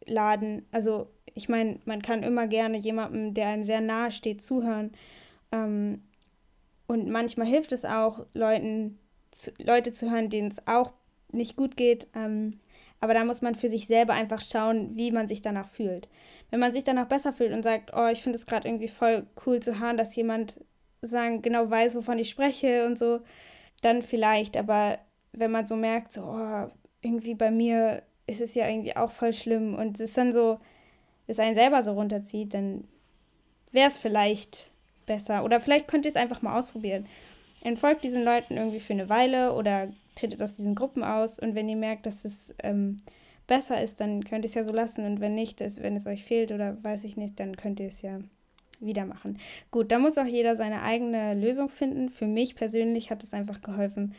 laden. 0.06 0.66
Also 0.72 1.08
ich 1.34 1.48
meine, 1.48 1.80
man 1.86 2.02
kann 2.02 2.24
immer 2.24 2.48
gerne 2.48 2.78
jemandem, 2.78 3.34
der 3.34 3.48
einem 3.48 3.64
sehr 3.64 3.82
nahe 3.82 4.12
steht, 4.12 4.42
zuhören. 4.42 4.92
Ähm, 5.52 6.02
und 6.88 7.10
manchmal 7.10 7.48
hilft 7.48 7.74
es 7.74 7.86
auch, 7.86 8.26
Leuten, 8.34 8.98
zu, 9.32 9.52
Leute 9.60 9.92
zu 9.92 10.10
hören, 10.10 10.30
denen 10.30 10.48
es 10.48 10.66
auch 10.68 10.94
nicht 11.32 11.56
gut 11.56 11.78
geht. 11.78 12.08
Ähm, 12.16 12.60
aber 13.00 13.14
da 13.14 13.24
muss 13.24 13.42
man 13.42 13.56
für 13.56 13.70
sich 13.70 13.88
selber 13.88 14.14
einfach 14.14 14.42
schauen, 14.42 14.98
wie 14.98 15.12
man 15.12 15.28
sich 15.28 15.42
danach 15.42 15.70
fühlt. 15.70 16.10
Wenn 16.50 16.60
man 16.60 16.72
sich 16.72 16.84
danach 16.84 17.08
besser 17.08 17.34
fühlt 17.34 17.54
und 17.54 17.62
sagt, 17.62 17.92
oh, 17.96 18.08
ich 18.08 18.24
finde 18.24 18.40
es 18.40 18.46
gerade 18.46 18.68
irgendwie 18.68 18.88
voll 18.88 19.28
cool 19.46 19.60
zu 19.60 19.80
hören, 19.80 19.98
dass 19.98 20.16
jemand 20.16 20.60
sagen, 21.02 21.42
genau 21.42 21.70
weiß, 21.70 21.96
wovon 21.96 22.18
ich 22.18 22.30
spreche 22.30 22.86
und 22.86 22.98
so, 22.98 23.20
dann 23.82 24.02
vielleicht. 24.02 24.58
Aber 24.58 24.98
wenn 25.34 25.52
man 25.52 25.68
so 25.68 25.76
merkt, 25.76 26.14
so, 26.14 26.22
oh, 26.24 26.72
irgendwie 27.02 27.36
bei 27.36 27.52
mir 27.52 28.02
ist 28.26 28.42
es 28.42 28.56
ja 28.56 28.68
irgendwie 28.68 28.96
auch 28.96 29.12
voll 29.12 29.34
schlimm 29.34 29.76
und 29.76 30.00
es 30.00 30.14
dann 30.14 30.34
so, 30.34 30.60
es 31.28 31.40
einen 31.40 31.56
selber 31.56 31.84
so 31.84 31.94
runterzieht, 31.94 32.54
dann 32.54 32.86
wäre 33.72 33.90
es 33.90 33.98
vielleicht 33.98 34.72
besser. 35.08 35.44
Oder 35.44 35.60
vielleicht 35.60 35.88
könnt 35.88 36.06
ihr 36.06 36.12
es 36.12 36.16
einfach 36.16 36.44
mal 36.44 36.58
ausprobieren. 36.58 37.08
Entfolgt 37.64 38.04
diesen 38.04 38.24
Leuten 38.24 38.56
irgendwie 38.56 38.80
für 38.80 38.94
eine 38.94 39.10
Weile 39.10 39.54
oder 39.54 39.88
tretet 40.14 40.44
aus 40.44 40.56
diesen 40.56 40.76
Gruppen 40.76 41.04
aus 41.04 41.40
und 41.40 41.56
wenn 41.56 41.68
ihr 41.68 41.76
merkt, 41.76 42.06
dass 42.06 42.24
es 42.24 42.54
ähm, 42.62 42.98
besser 43.48 43.82
ist, 43.82 44.00
dann 44.00 44.24
könnt 44.24 44.46
ihr 44.46 44.50
es 44.50 44.54
ja 44.54 44.64
so 44.64 44.72
lassen 44.72 45.06
und 45.06 45.20
wenn 45.20 45.34
nicht, 45.34 45.60
dass, 45.60 45.82
wenn 45.82 45.96
es 45.96 46.06
euch 46.06 46.24
fehlt 46.24 46.52
oder 46.52 46.78
weiß 46.84 47.04
ich 47.04 47.18
nicht, 47.18 47.40
dann 47.40 47.58
könnt 47.58 47.80
ihr 47.80 47.88
es 47.88 48.02
ja 48.02 48.20
wieder 48.80 49.06
machen. 49.06 49.40
Gut, 49.72 49.92
da 49.92 49.98
muss 49.98 50.18
auch 50.18 50.26
jeder 50.26 50.56
seine 50.56 50.84
eigene 50.84 51.34
Lösung 51.34 51.70
finden. 51.70 52.10
Für 52.10 52.28
mich 52.28 52.56
persönlich 52.56 53.10
hat 53.10 53.24
es 53.24 53.34
einfach 53.34 53.62
geholfen, 53.62 54.14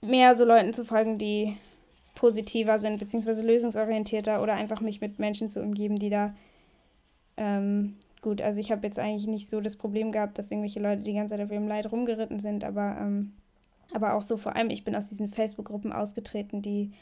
mehr 0.00 0.34
so 0.34 0.44
Leuten 0.44 0.72
zu 0.72 0.84
folgen, 0.84 1.16
die 1.16 1.56
positiver 2.14 2.78
sind, 2.78 2.98
beziehungsweise 2.98 3.46
lösungsorientierter 3.46 4.42
oder 4.42 4.54
einfach 4.54 4.80
mich 4.80 5.00
mit 5.00 5.18
Menschen 5.18 5.48
zu 5.48 5.62
umgeben, 5.62 5.96
die 5.96 6.10
da 6.10 6.34
ähm, 7.36 7.96
gut, 8.22 8.40
also 8.40 8.58
ich 8.58 8.72
habe 8.72 8.86
jetzt 8.86 8.98
eigentlich 8.98 9.26
nicht 9.26 9.50
so 9.50 9.60
das 9.60 9.76
Problem 9.76 10.12
gehabt, 10.12 10.38
dass 10.38 10.50
irgendwelche 10.50 10.80
Leute 10.80 11.02
die 11.02 11.12
ganze 11.12 11.36
Zeit 11.36 11.44
auf 11.44 11.52
ihrem 11.52 11.68
Leid 11.68 11.92
rumgeritten 11.92 12.40
sind, 12.40 12.64
aber 12.64 12.96
ähm, 12.98 13.34
aber 13.94 14.14
auch 14.14 14.22
so 14.22 14.36
vor 14.36 14.56
allem, 14.56 14.70
ich 14.70 14.84
bin 14.84 14.96
aus 14.96 15.08
diesen 15.08 15.28
Facebook-Gruppen 15.28 15.92
ausgetreten, 15.92 16.62
die, 16.62 16.92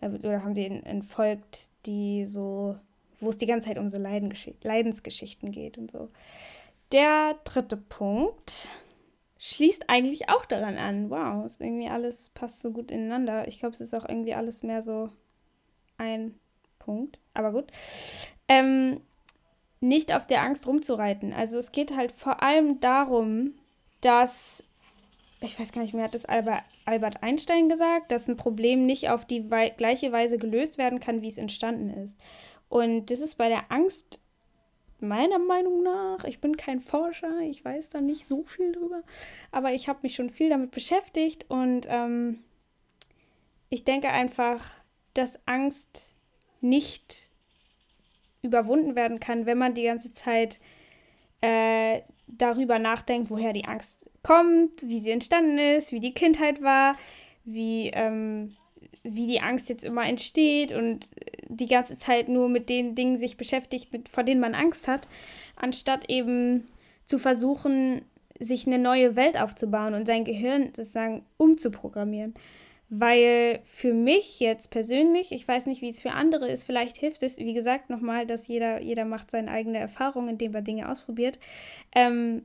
äh, 0.00 0.08
oder 0.08 0.42
haben 0.42 0.54
denen 0.54 0.84
entfolgt, 0.84 1.68
die 1.86 2.26
so, 2.26 2.76
wo 3.20 3.28
es 3.28 3.36
die 3.36 3.46
ganze 3.46 3.68
Zeit 3.68 3.78
um 3.78 3.88
so 3.90 3.98
Leidensgeschichten 3.98 5.52
geht 5.52 5.78
und 5.78 5.90
so. 5.90 6.08
Der 6.90 7.36
dritte 7.44 7.76
Punkt 7.76 8.68
schließt 9.38 9.88
eigentlich 9.88 10.28
auch 10.28 10.44
daran 10.44 10.76
an. 10.76 11.10
Wow, 11.10 11.44
ist 11.44 11.60
irgendwie 11.60 11.88
alles 11.88 12.30
passt 12.34 12.60
so 12.60 12.70
gut 12.70 12.90
ineinander. 12.90 13.48
Ich 13.48 13.58
glaube, 13.58 13.74
es 13.74 13.80
ist 13.80 13.94
auch 13.94 14.08
irgendwie 14.08 14.34
alles 14.34 14.62
mehr 14.62 14.82
so 14.82 15.08
ein 15.96 16.34
Punkt. 16.78 17.18
Aber 17.34 17.52
gut. 17.52 17.70
Ähm, 18.48 19.00
nicht 19.82 20.14
auf 20.14 20.26
der 20.26 20.42
Angst 20.42 20.66
rumzureiten. 20.66 21.32
Also 21.32 21.58
es 21.58 21.72
geht 21.72 21.94
halt 21.94 22.12
vor 22.12 22.42
allem 22.42 22.80
darum, 22.80 23.54
dass 24.00 24.64
ich 25.42 25.58
weiß 25.58 25.72
gar 25.72 25.82
nicht 25.82 25.92
mehr, 25.92 26.04
hat 26.04 26.14
das 26.14 26.26
Albert 26.26 27.22
Einstein 27.22 27.68
gesagt, 27.68 28.12
dass 28.12 28.28
ein 28.28 28.36
Problem 28.36 28.86
nicht 28.86 29.10
auf 29.10 29.24
die 29.24 29.50
wei 29.50 29.70
gleiche 29.70 30.12
Weise 30.12 30.38
gelöst 30.38 30.78
werden 30.78 31.00
kann, 31.00 31.22
wie 31.22 31.28
es 31.28 31.38
entstanden 31.38 31.90
ist. 31.90 32.18
Und 32.68 33.10
das 33.10 33.20
ist 33.20 33.36
bei 33.36 33.48
der 33.48 33.70
Angst 33.70 34.20
meiner 35.00 35.40
Meinung 35.40 35.82
nach, 35.82 36.24
ich 36.24 36.40
bin 36.40 36.56
kein 36.56 36.80
Forscher, 36.80 37.40
ich 37.40 37.64
weiß 37.64 37.90
da 37.90 38.00
nicht 38.00 38.28
so 38.28 38.44
viel 38.44 38.70
drüber, 38.70 39.02
aber 39.50 39.72
ich 39.72 39.88
habe 39.88 39.98
mich 40.02 40.14
schon 40.14 40.30
viel 40.30 40.48
damit 40.48 40.70
beschäftigt 40.70 41.46
und 41.50 41.88
ähm, 41.90 42.44
ich 43.68 43.84
denke 43.84 44.10
einfach, 44.10 44.70
dass 45.14 45.40
Angst 45.46 46.14
nicht 46.60 47.31
überwunden 48.42 48.96
werden 48.96 49.20
kann, 49.20 49.46
wenn 49.46 49.58
man 49.58 49.74
die 49.74 49.84
ganze 49.84 50.12
Zeit 50.12 50.60
äh, 51.40 52.00
darüber 52.26 52.78
nachdenkt, 52.78 53.30
woher 53.30 53.52
die 53.52 53.64
Angst 53.64 53.90
kommt, 54.22 54.82
wie 54.82 55.00
sie 55.00 55.10
entstanden 55.10 55.58
ist, 55.58 55.92
wie 55.92 56.00
die 56.00 56.14
Kindheit 56.14 56.62
war, 56.62 56.96
wie, 57.44 57.90
ähm, 57.94 58.56
wie 59.02 59.26
die 59.26 59.40
Angst 59.40 59.68
jetzt 59.68 59.84
immer 59.84 60.06
entsteht 60.06 60.72
und 60.72 61.06
die 61.48 61.66
ganze 61.66 61.96
Zeit 61.96 62.28
nur 62.28 62.48
mit 62.48 62.68
den 62.68 62.94
Dingen 62.94 63.18
sich 63.18 63.36
beschäftigt, 63.36 63.92
mit, 63.92 64.08
vor 64.08 64.22
denen 64.22 64.40
man 64.40 64.54
Angst 64.54 64.88
hat, 64.88 65.08
anstatt 65.56 66.08
eben 66.08 66.64
zu 67.06 67.18
versuchen, 67.18 68.02
sich 68.38 68.66
eine 68.66 68.78
neue 68.78 69.16
Welt 69.16 69.40
aufzubauen 69.40 69.94
und 69.94 70.06
sein 70.06 70.24
Gehirn 70.24 70.72
sozusagen 70.74 71.24
umzuprogrammieren. 71.36 72.34
Weil 72.94 73.60
für 73.64 73.94
mich 73.94 74.38
jetzt 74.38 74.70
persönlich, 74.70 75.32
ich 75.32 75.48
weiß 75.48 75.64
nicht, 75.64 75.80
wie 75.80 75.88
es 75.88 76.02
für 76.02 76.12
andere 76.12 76.46
ist, 76.50 76.64
vielleicht 76.64 76.98
hilft 76.98 77.22
es, 77.22 77.38
wie 77.38 77.54
gesagt, 77.54 77.88
nochmal, 77.88 78.26
dass 78.26 78.48
jeder, 78.48 78.82
jeder 78.82 79.06
macht 79.06 79.30
seine 79.30 79.50
eigene 79.50 79.78
Erfahrung, 79.78 80.28
indem 80.28 80.54
er 80.54 80.60
Dinge 80.60 80.90
ausprobiert. 80.90 81.38
Ähm, 81.94 82.44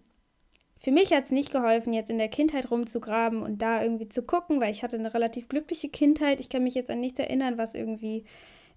für 0.79 0.91
mich 0.91 1.11
hat 1.11 1.25
es 1.25 1.31
nicht 1.31 1.51
geholfen, 1.51 1.91
jetzt 1.91 2.09
in 2.09 2.17
der 2.17 2.29
Kindheit 2.29 2.71
rumzugraben 2.71 3.41
und 3.41 3.61
da 3.61 3.83
irgendwie 3.83 4.07
zu 4.07 4.23
gucken, 4.23 4.61
weil 4.61 4.71
ich 4.71 4.83
hatte 4.83 4.95
eine 4.95 5.13
relativ 5.13 5.49
glückliche 5.49 5.89
Kindheit. 5.89 6.39
Ich 6.39 6.47
kann 6.47 6.63
mich 6.63 6.75
jetzt 6.75 6.91
an 6.91 7.01
nichts 7.01 7.19
erinnern, 7.19 7.57
was 7.57 7.75
irgendwie 7.75 8.23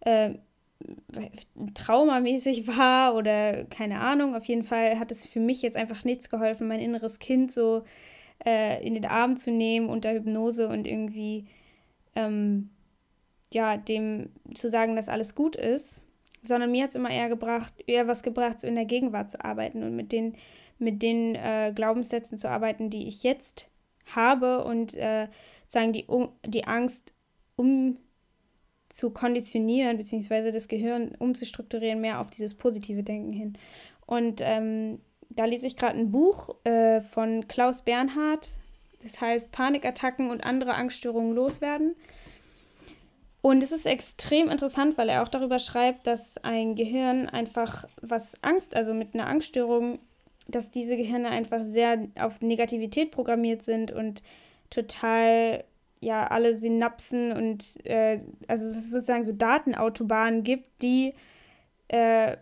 äh, 0.00 0.30
traumamäßig 1.74 2.66
war 2.76 3.14
oder 3.14 3.62
keine 3.66 4.00
Ahnung. 4.00 4.34
Auf 4.34 4.46
jeden 4.46 4.64
Fall 4.64 4.98
hat 4.98 5.12
es 5.12 5.24
für 5.24 5.38
mich 5.38 5.62
jetzt 5.62 5.76
einfach 5.76 6.02
nichts 6.02 6.28
geholfen, 6.30 6.66
mein 6.66 6.80
inneres 6.80 7.20
Kind 7.20 7.52
so 7.52 7.84
äh, 8.44 8.84
in 8.84 8.94
den 8.94 9.06
Arm 9.06 9.36
zu 9.36 9.52
nehmen 9.52 9.88
unter 9.88 10.12
Hypnose 10.12 10.66
und 10.66 10.84
irgendwie 10.84 11.46
ähm, 12.14 12.70
ja, 13.52 13.76
dem 13.76 14.30
zu 14.54 14.70
sagen, 14.70 14.96
dass 14.96 15.08
alles 15.08 15.34
gut 15.34 15.56
ist. 15.56 16.04
Sondern 16.42 16.70
mir 16.70 16.84
hat 16.84 16.90
es 16.90 16.96
immer 16.96 17.10
eher 17.10 17.28
gebracht, 17.28 17.74
eher 17.86 18.08
was 18.08 18.22
gebracht, 18.22 18.60
so 18.60 18.66
in 18.66 18.74
der 18.74 18.86
Gegenwart 18.86 19.30
zu 19.30 19.44
arbeiten 19.44 19.82
und 19.82 19.94
mit 19.94 20.10
den 20.10 20.36
mit 20.80 21.02
den 21.02 21.34
äh, 21.34 21.72
Glaubenssätzen 21.74 22.38
zu 22.38 22.48
arbeiten, 22.48 22.90
die 22.90 23.06
ich 23.06 23.22
jetzt 23.22 23.68
habe 24.06 24.64
und 24.64 24.94
äh, 24.94 25.28
sagen, 25.68 25.92
die, 25.92 26.06
um, 26.06 26.32
die 26.44 26.64
Angst 26.64 27.12
um 27.54 27.98
zu 28.88 29.10
konditionieren, 29.10 29.98
beziehungsweise 29.98 30.50
das 30.50 30.66
Gehirn 30.66 31.14
umzustrukturieren, 31.18 32.00
mehr 32.00 32.20
auf 32.20 32.30
dieses 32.30 32.54
positive 32.54 33.04
Denken 33.04 33.32
hin. 33.32 33.52
Und 34.06 34.40
ähm, 34.42 35.00
da 35.28 35.44
lese 35.44 35.66
ich 35.66 35.76
gerade 35.76 35.96
ein 35.98 36.10
Buch 36.10 36.56
äh, 36.64 37.02
von 37.02 37.46
Klaus 37.46 37.82
Bernhard, 37.82 38.48
das 39.02 39.20
heißt 39.20 39.52
Panikattacken 39.52 40.30
und 40.30 40.44
andere 40.44 40.74
Angststörungen 40.74 41.34
loswerden. 41.34 41.94
Und 43.42 43.62
es 43.62 43.72
ist 43.72 43.86
extrem 43.86 44.50
interessant, 44.50 44.98
weil 44.98 45.08
er 45.08 45.22
auch 45.22 45.28
darüber 45.28 45.58
schreibt, 45.58 46.06
dass 46.06 46.36
ein 46.38 46.74
Gehirn 46.74 47.26
einfach 47.28 47.86
was 48.02 48.34
Angst, 48.42 48.76
also 48.76 48.92
mit 48.92 49.14
einer 49.14 49.26
Angststörung 49.26 49.98
dass 50.50 50.70
diese 50.70 50.96
Gehirne 50.96 51.30
einfach 51.30 51.64
sehr 51.64 52.08
auf 52.18 52.40
Negativität 52.40 53.10
programmiert 53.10 53.62
sind 53.62 53.90
und 53.90 54.22
total 54.68 55.64
ja 56.00 56.26
alle 56.26 56.56
Synapsen 56.56 57.32
und 57.32 57.84
äh, 57.84 58.18
also 58.48 58.66
es 58.66 58.76
ist 58.76 58.90
sozusagen 58.90 59.24
so 59.24 59.32
Datenautobahnen 59.32 60.42
gibt, 60.42 60.82
die 60.82 61.14
äh, 61.88 62.36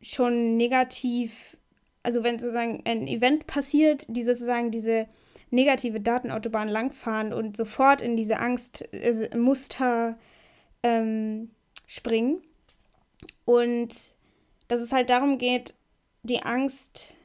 schon 0.00 0.56
negativ, 0.56 1.56
also 2.02 2.24
wenn 2.24 2.38
sozusagen 2.38 2.82
ein 2.84 3.06
Event 3.06 3.46
passiert, 3.46 4.04
die 4.08 4.24
sozusagen 4.24 4.70
diese 4.70 5.06
negative 5.52 6.00
Datenautobahn 6.00 6.68
langfahren 6.68 7.32
und 7.32 7.56
sofort 7.56 8.00
in 8.00 8.16
diese 8.16 8.38
Angstmuster 8.38 10.16
äh, 10.82 10.88
ähm, 10.88 11.50
springen. 11.86 12.42
Und 13.44 14.14
dass 14.68 14.80
es 14.80 14.92
halt 14.92 15.10
darum 15.10 15.38
geht, 15.38 15.74
die 16.22 16.42
Angst 16.42 17.16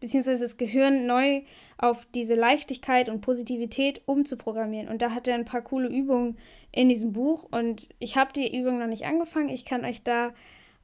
beziehungsweise 0.00 0.44
das 0.44 0.58
Gehirn 0.58 1.06
neu 1.06 1.42
auf 1.78 2.06
diese 2.14 2.34
Leichtigkeit 2.34 3.08
und 3.08 3.22
Positivität 3.22 4.02
umzuprogrammieren. 4.06 4.88
Und 4.88 5.00
da 5.00 5.12
hat 5.12 5.26
er 5.26 5.34
ein 5.34 5.46
paar 5.46 5.62
coole 5.62 5.88
Übungen 5.88 6.36
in 6.72 6.88
diesem 6.88 7.12
Buch 7.12 7.48
und 7.50 7.88
ich 7.98 8.16
habe 8.16 8.32
die 8.34 8.54
Übung 8.54 8.78
noch 8.78 8.86
nicht 8.86 9.06
angefangen. 9.06 9.48
Ich 9.48 9.64
kann 9.64 9.84
euch 9.84 10.02
da 10.02 10.34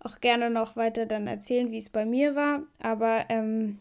auch 0.03 0.20
gerne 0.20 0.48
noch 0.48 0.76
weiter 0.76 1.05
dann 1.05 1.26
erzählen, 1.26 1.70
wie 1.70 1.79
es 1.79 1.90
bei 1.90 2.07
mir 2.07 2.35
war. 2.35 2.62
Aber 2.81 3.26
ähm, 3.29 3.79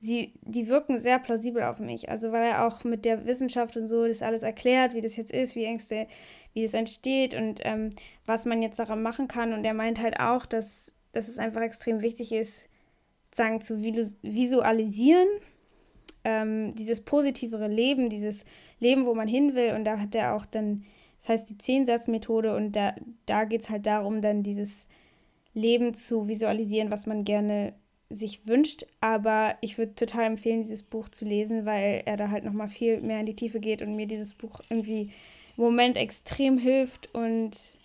sie, 0.00 0.32
die 0.42 0.68
wirken 0.68 1.00
sehr 1.00 1.18
plausibel 1.18 1.62
auf 1.62 1.78
mich. 1.80 2.08
Also 2.08 2.32
weil 2.32 2.44
er 2.44 2.66
auch 2.66 2.84
mit 2.84 3.04
der 3.04 3.26
Wissenschaft 3.26 3.76
und 3.76 3.86
so 3.86 4.06
das 4.06 4.22
alles 4.22 4.42
erklärt, 4.42 4.94
wie 4.94 5.00
das 5.00 5.16
jetzt 5.16 5.32
ist, 5.32 5.56
wie 5.56 5.64
Ängste, 5.64 6.06
wie 6.52 6.64
es 6.64 6.74
entsteht 6.74 7.34
und 7.34 7.60
ähm, 7.64 7.90
was 8.26 8.44
man 8.44 8.62
jetzt 8.62 8.78
daran 8.78 9.02
machen 9.02 9.28
kann. 9.28 9.52
Und 9.52 9.64
er 9.64 9.74
meint 9.74 10.00
halt 10.00 10.20
auch, 10.20 10.46
dass, 10.46 10.92
dass 11.12 11.28
es 11.28 11.38
einfach 11.38 11.62
extrem 11.62 12.00
wichtig 12.00 12.32
ist, 12.32 12.68
sagen, 13.34 13.60
zu 13.60 13.82
visualisieren, 13.82 15.28
ähm, 16.24 16.74
dieses 16.74 17.00
positivere 17.00 17.68
Leben, 17.68 18.08
dieses 18.08 18.44
Leben, 18.80 19.06
wo 19.06 19.14
man 19.14 19.28
hin 19.28 19.54
will. 19.54 19.74
Und 19.74 19.84
da 19.84 19.98
hat 19.98 20.14
er 20.14 20.34
auch 20.34 20.46
dann, 20.46 20.84
das 21.20 21.28
heißt 21.30 21.50
die 21.50 21.58
Zehnsatzmethode 21.58 22.54
und 22.54 22.72
da, 22.72 22.94
da 23.26 23.44
geht 23.44 23.62
es 23.62 23.70
halt 23.70 23.86
darum, 23.86 24.20
dann 24.20 24.42
dieses 24.42 24.88
Leben 25.54 25.94
zu 25.94 26.28
visualisieren, 26.28 26.90
was 26.90 27.06
man 27.06 27.24
gerne 27.24 27.74
sich 28.10 28.46
wünscht. 28.46 28.86
Aber 29.00 29.56
ich 29.60 29.78
würde 29.78 29.94
total 29.94 30.24
empfehlen, 30.24 30.62
dieses 30.62 30.82
Buch 30.82 31.08
zu 31.08 31.24
lesen, 31.24 31.66
weil 31.66 32.02
er 32.06 32.16
da 32.16 32.30
halt 32.30 32.44
nochmal 32.44 32.68
viel 32.68 33.00
mehr 33.00 33.20
in 33.20 33.26
die 33.26 33.36
Tiefe 33.36 33.60
geht 33.60 33.82
und 33.82 33.96
mir 33.96 34.06
dieses 34.06 34.34
Buch 34.34 34.60
irgendwie 34.68 35.10
im 35.56 35.64
Moment 35.64 35.96
extrem 35.96 36.58
hilft. 36.58 37.14
Und 37.14 37.78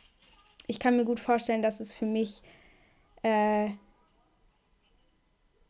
ich 0.67 0.79
kann 0.79 0.97
mir 0.97 1.05
gut 1.05 1.19
vorstellen, 1.19 1.61
dass 1.61 1.79
es 1.79 1.93
für 1.93 2.05
mich 2.05 2.41
äh, 3.23 3.69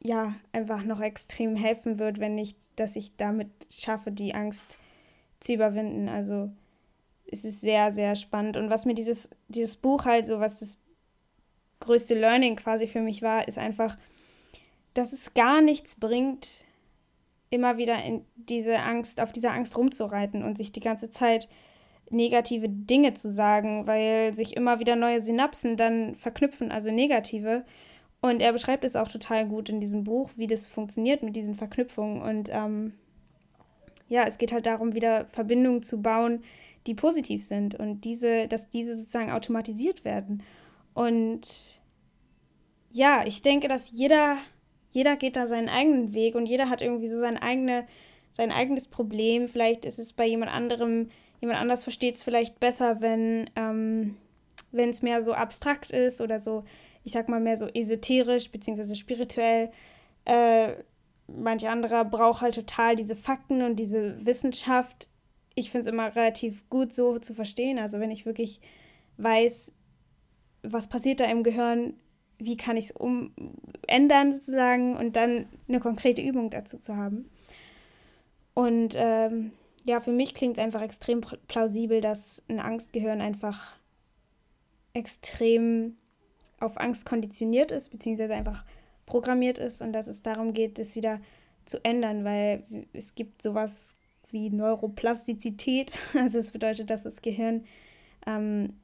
ja 0.02 0.36
einfach 0.52 0.84
noch 0.84 1.02
extrem 1.02 1.56
helfen 1.56 2.00
wird, 2.00 2.20
wenn 2.20 2.38
ich, 2.38 2.56
dass 2.76 2.96
ich 2.96 3.16
damit 3.16 3.50
schaffe, 3.70 4.12
die 4.12 4.36
Angst 4.36 4.78
zu 5.40 5.54
überwinden. 5.54 6.10
Also 6.10 6.52
es 7.32 7.46
ist 7.46 7.62
sehr, 7.62 7.92
sehr 7.92 8.16
spannend. 8.16 8.58
Und 8.58 8.70
was 8.70 8.86
mir 8.86 8.94
dieses, 8.94 9.30
dieses 9.48 9.76
Buch 9.76 10.06
halt 10.06 10.26
so, 10.26 10.40
was 10.40 10.60
das 10.60 10.78
größte 11.80 12.16
Learning 12.16 12.56
quasi 12.56 12.88
für 12.88 13.02
mich 13.02 13.22
war, 13.22 13.48
ist 13.48 13.58
einfach, 13.58 13.98
dass 14.94 15.14
es 15.14 15.34
gar 15.34 15.62
nichts 15.62 15.96
bringt, 15.96 16.66
immer 17.50 17.78
wieder 17.78 18.04
in 18.04 18.26
diese 18.36 18.80
Angst, 18.80 19.22
auf 19.22 19.32
dieser 19.32 19.52
Angst 19.52 19.78
rumzureiten 19.78 20.44
und 20.44 20.58
sich 20.58 20.72
die 20.72 20.80
ganze 20.80 21.10
Zeit 21.10 21.48
negative 22.10 22.70
Dinge 22.70 23.14
zu 23.14 23.32
sagen, 23.32 23.88
weil 23.88 24.34
sich 24.34 24.56
immer 24.56 24.80
wieder 24.80 24.96
neue 24.96 25.22
Synapsen 25.22 25.78
dann 25.78 26.16
verknüpfen, 26.16 26.72
also 26.72 26.92
negative. 26.92 27.66
Und 28.22 28.42
er 28.42 28.54
beschreibt 28.54 28.86
es 28.86 28.96
auch 28.96 29.08
total 29.08 29.48
gut 29.48 29.70
in 29.70 29.82
diesem 29.82 30.04
Buch, 30.04 30.32
wie 30.36 30.48
das 30.48 30.68
funktioniert 30.68 31.24
mit 31.24 31.36
diesen 31.36 31.56
Verknüpfungen. 31.56 32.22
Und 32.22 32.50
ähm, 32.52 32.94
ja, 34.08 34.24
es 34.26 34.38
geht 34.38 34.52
halt 34.52 34.66
darum, 34.66 34.94
wieder 34.94 35.26
Verbindungen 35.26 35.84
zu 35.84 36.02
bauen, 36.02 36.42
die 36.88 36.94
positiv 36.94 37.44
sind 37.46 37.76
und 37.76 38.02
diese, 38.02 38.48
dass 38.48 38.70
diese 38.70 38.98
sozusagen 38.98 39.32
automatisiert 39.32 40.06
werden. 40.06 40.44
Und 40.94 41.82
ja, 42.92 43.24
ich 43.26 43.42
denke, 43.42 43.68
dass 43.68 43.92
jeder 43.92 44.38
jeder 44.94 45.16
geht 45.16 45.36
da 45.36 45.48
seinen 45.48 45.70
eigenen 45.70 46.14
Weg 46.14 46.36
und 46.36 46.46
jeder 46.46 46.70
hat 46.70 46.84
irgendwie 46.84 47.10
so 47.10 47.18
sein, 47.18 47.38
eigene, 47.38 47.86
sein 48.32 48.52
eigenes 48.52 48.88
Problem. 48.88 49.48
Vielleicht 49.48 49.86
ist 49.86 49.98
es 49.98 50.14
bei 50.14 50.28
jemand 50.28 50.52
anderem, 50.52 51.10
jemand 51.42 51.60
anders 51.60 51.84
versteht 51.84 52.18
es 52.18 52.24
vielleicht 52.24 52.60
besser, 52.60 53.02
wenn 53.02 53.50
ähm, 53.56 54.18
es 54.72 55.02
mehr 55.02 55.24
so 55.24 55.34
abstrakt 55.34 55.90
ist 55.90 56.22
oder 56.22 56.40
so, 56.40 56.64
ich 57.04 57.12
sag 57.12 57.28
mal, 57.28 57.40
mehr 57.40 57.58
so 57.58 57.68
esoterisch 57.68 58.52
bzw. 58.52 58.94
spirituell. 58.94 59.72
Äh, 60.26 60.76
manch 61.28 61.68
anderer 61.68 62.06
braucht 62.06 62.42
halt 62.42 62.54
total 62.54 62.96
diese 62.96 63.16
Fakten 63.16 63.64
und 63.64 63.78
diese 63.78 64.24
Wissenschaft. 64.28 65.08
Ich 65.56 65.72
finde 65.72 65.88
es 65.88 65.92
immer 65.92 66.16
relativ 66.16 66.70
gut 66.70 66.94
so 66.94 67.18
zu 67.18 67.34
verstehen. 67.34 67.80
Also 67.80 68.00
wenn 68.00 68.12
ich 68.12 68.28
wirklich 68.28 68.62
weiß, 69.18 69.72
was 70.62 70.88
passiert 70.88 71.20
da 71.20 71.26
im 71.26 71.42
Gehirn, 71.42 71.96
wie 72.40 72.58
kann 72.58 72.78
ich 72.78 72.86
es 72.86 72.92
umändern 72.92 74.34
sozusagen 74.34 74.96
und 74.96 75.16
dann 75.16 75.48
eine 75.68 75.80
konkrete 75.80 76.22
Übung 76.22 76.50
dazu 76.50 76.78
zu 76.78 76.96
haben. 76.96 77.30
Und 78.54 78.96
ähm, 78.98 79.52
ja, 79.86 80.00
für 80.00 80.12
mich 80.12 80.34
klingt 80.34 80.58
es 80.58 80.64
einfach 80.64 80.82
extrem 80.82 81.22
plausibel, 81.48 82.02
dass 82.02 82.42
ein 82.48 82.60
Angstgehirn 82.60 83.22
einfach 83.22 83.76
extrem 84.94 85.98
auf 86.60 86.80
Angst 86.80 87.06
konditioniert 87.06 87.72
ist, 87.72 87.90
beziehungsweise 87.90 88.34
einfach 88.34 88.64
programmiert 89.06 89.58
ist 89.58 89.82
und 89.82 89.92
dass 89.94 90.08
es 90.08 90.22
darum 90.22 90.54
geht, 90.54 90.80
das 90.80 90.96
wieder 90.96 91.20
zu 91.66 91.84
ändern, 91.84 92.24
weil 92.24 92.64
es 92.94 93.16
gibt 93.16 93.42
sowas 93.42 93.96
wie 94.30 94.50
Neuroplastizität. 94.50 96.00
Also 96.16 96.40
es 96.40 96.52
bedeutet, 96.52 96.90
dass 96.90 97.04
das 97.04 97.22
Gehirn 97.22 97.66
ähm, 98.26 98.80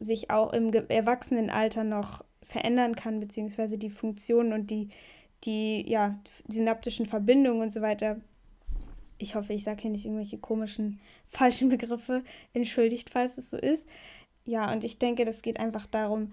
sich 0.00 0.30
auch 0.30 0.52
im 0.52 0.72
Erwachsenenalter 0.72 1.84
noch 1.84 2.24
verändern 2.44 2.94
kann, 2.94 3.20
beziehungsweise 3.20 3.78
die 3.78 3.90
Funktionen 3.90 4.52
und 4.52 4.70
die, 4.70 4.88
die 5.44 5.88
ja, 5.88 6.18
synaptischen 6.48 7.06
Verbindungen 7.06 7.62
und 7.62 7.72
so 7.72 7.80
weiter. 7.80 8.20
Ich 9.18 9.34
hoffe, 9.34 9.52
ich 9.52 9.64
sage 9.64 9.82
hier 9.82 9.90
nicht 9.90 10.04
irgendwelche 10.04 10.38
komischen, 10.38 11.00
falschen 11.26 11.68
Begriffe. 11.68 12.22
Entschuldigt, 12.52 13.10
falls 13.10 13.38
es 13.38 13.50
so 13.50 13.56
ist. 13.56 13.86
Ja, 14.44 14.72
und 14.72 14.84
ich 14.84 14.98
denke, 14.98 15.24
das 15.24 15.42
geht 15.42 15.58
einfach 15.58 15.86
darum, 15.86 16.32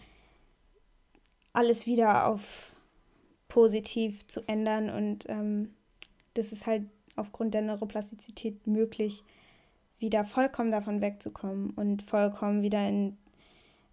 alles 1.54 1.86
wieder 1.86 2.28
auf 2.28 2.71
positiv 3.47 4.26
zu 4.28 4.47
ändern 4.47 4.89
und 4.89 5.26
ähm, 5.28 5.74
das 6.36 6.54
ist 6.54 6.65
halt 6.65 6.84
aufgrund 7.17 7.54
der 7.54 7.62
Neuroplastizität 7.62 8.65
möglich, 8.65 9.24
wieder 10.00 10.24
vollkommen 10.24 10.71
davon 10.71 11.02
wegzukommen 11.02 11.71
und 11.71 12.02
vollkommen 12.02 12.62
wieder 12.62 12.88
in, 12.88 13.17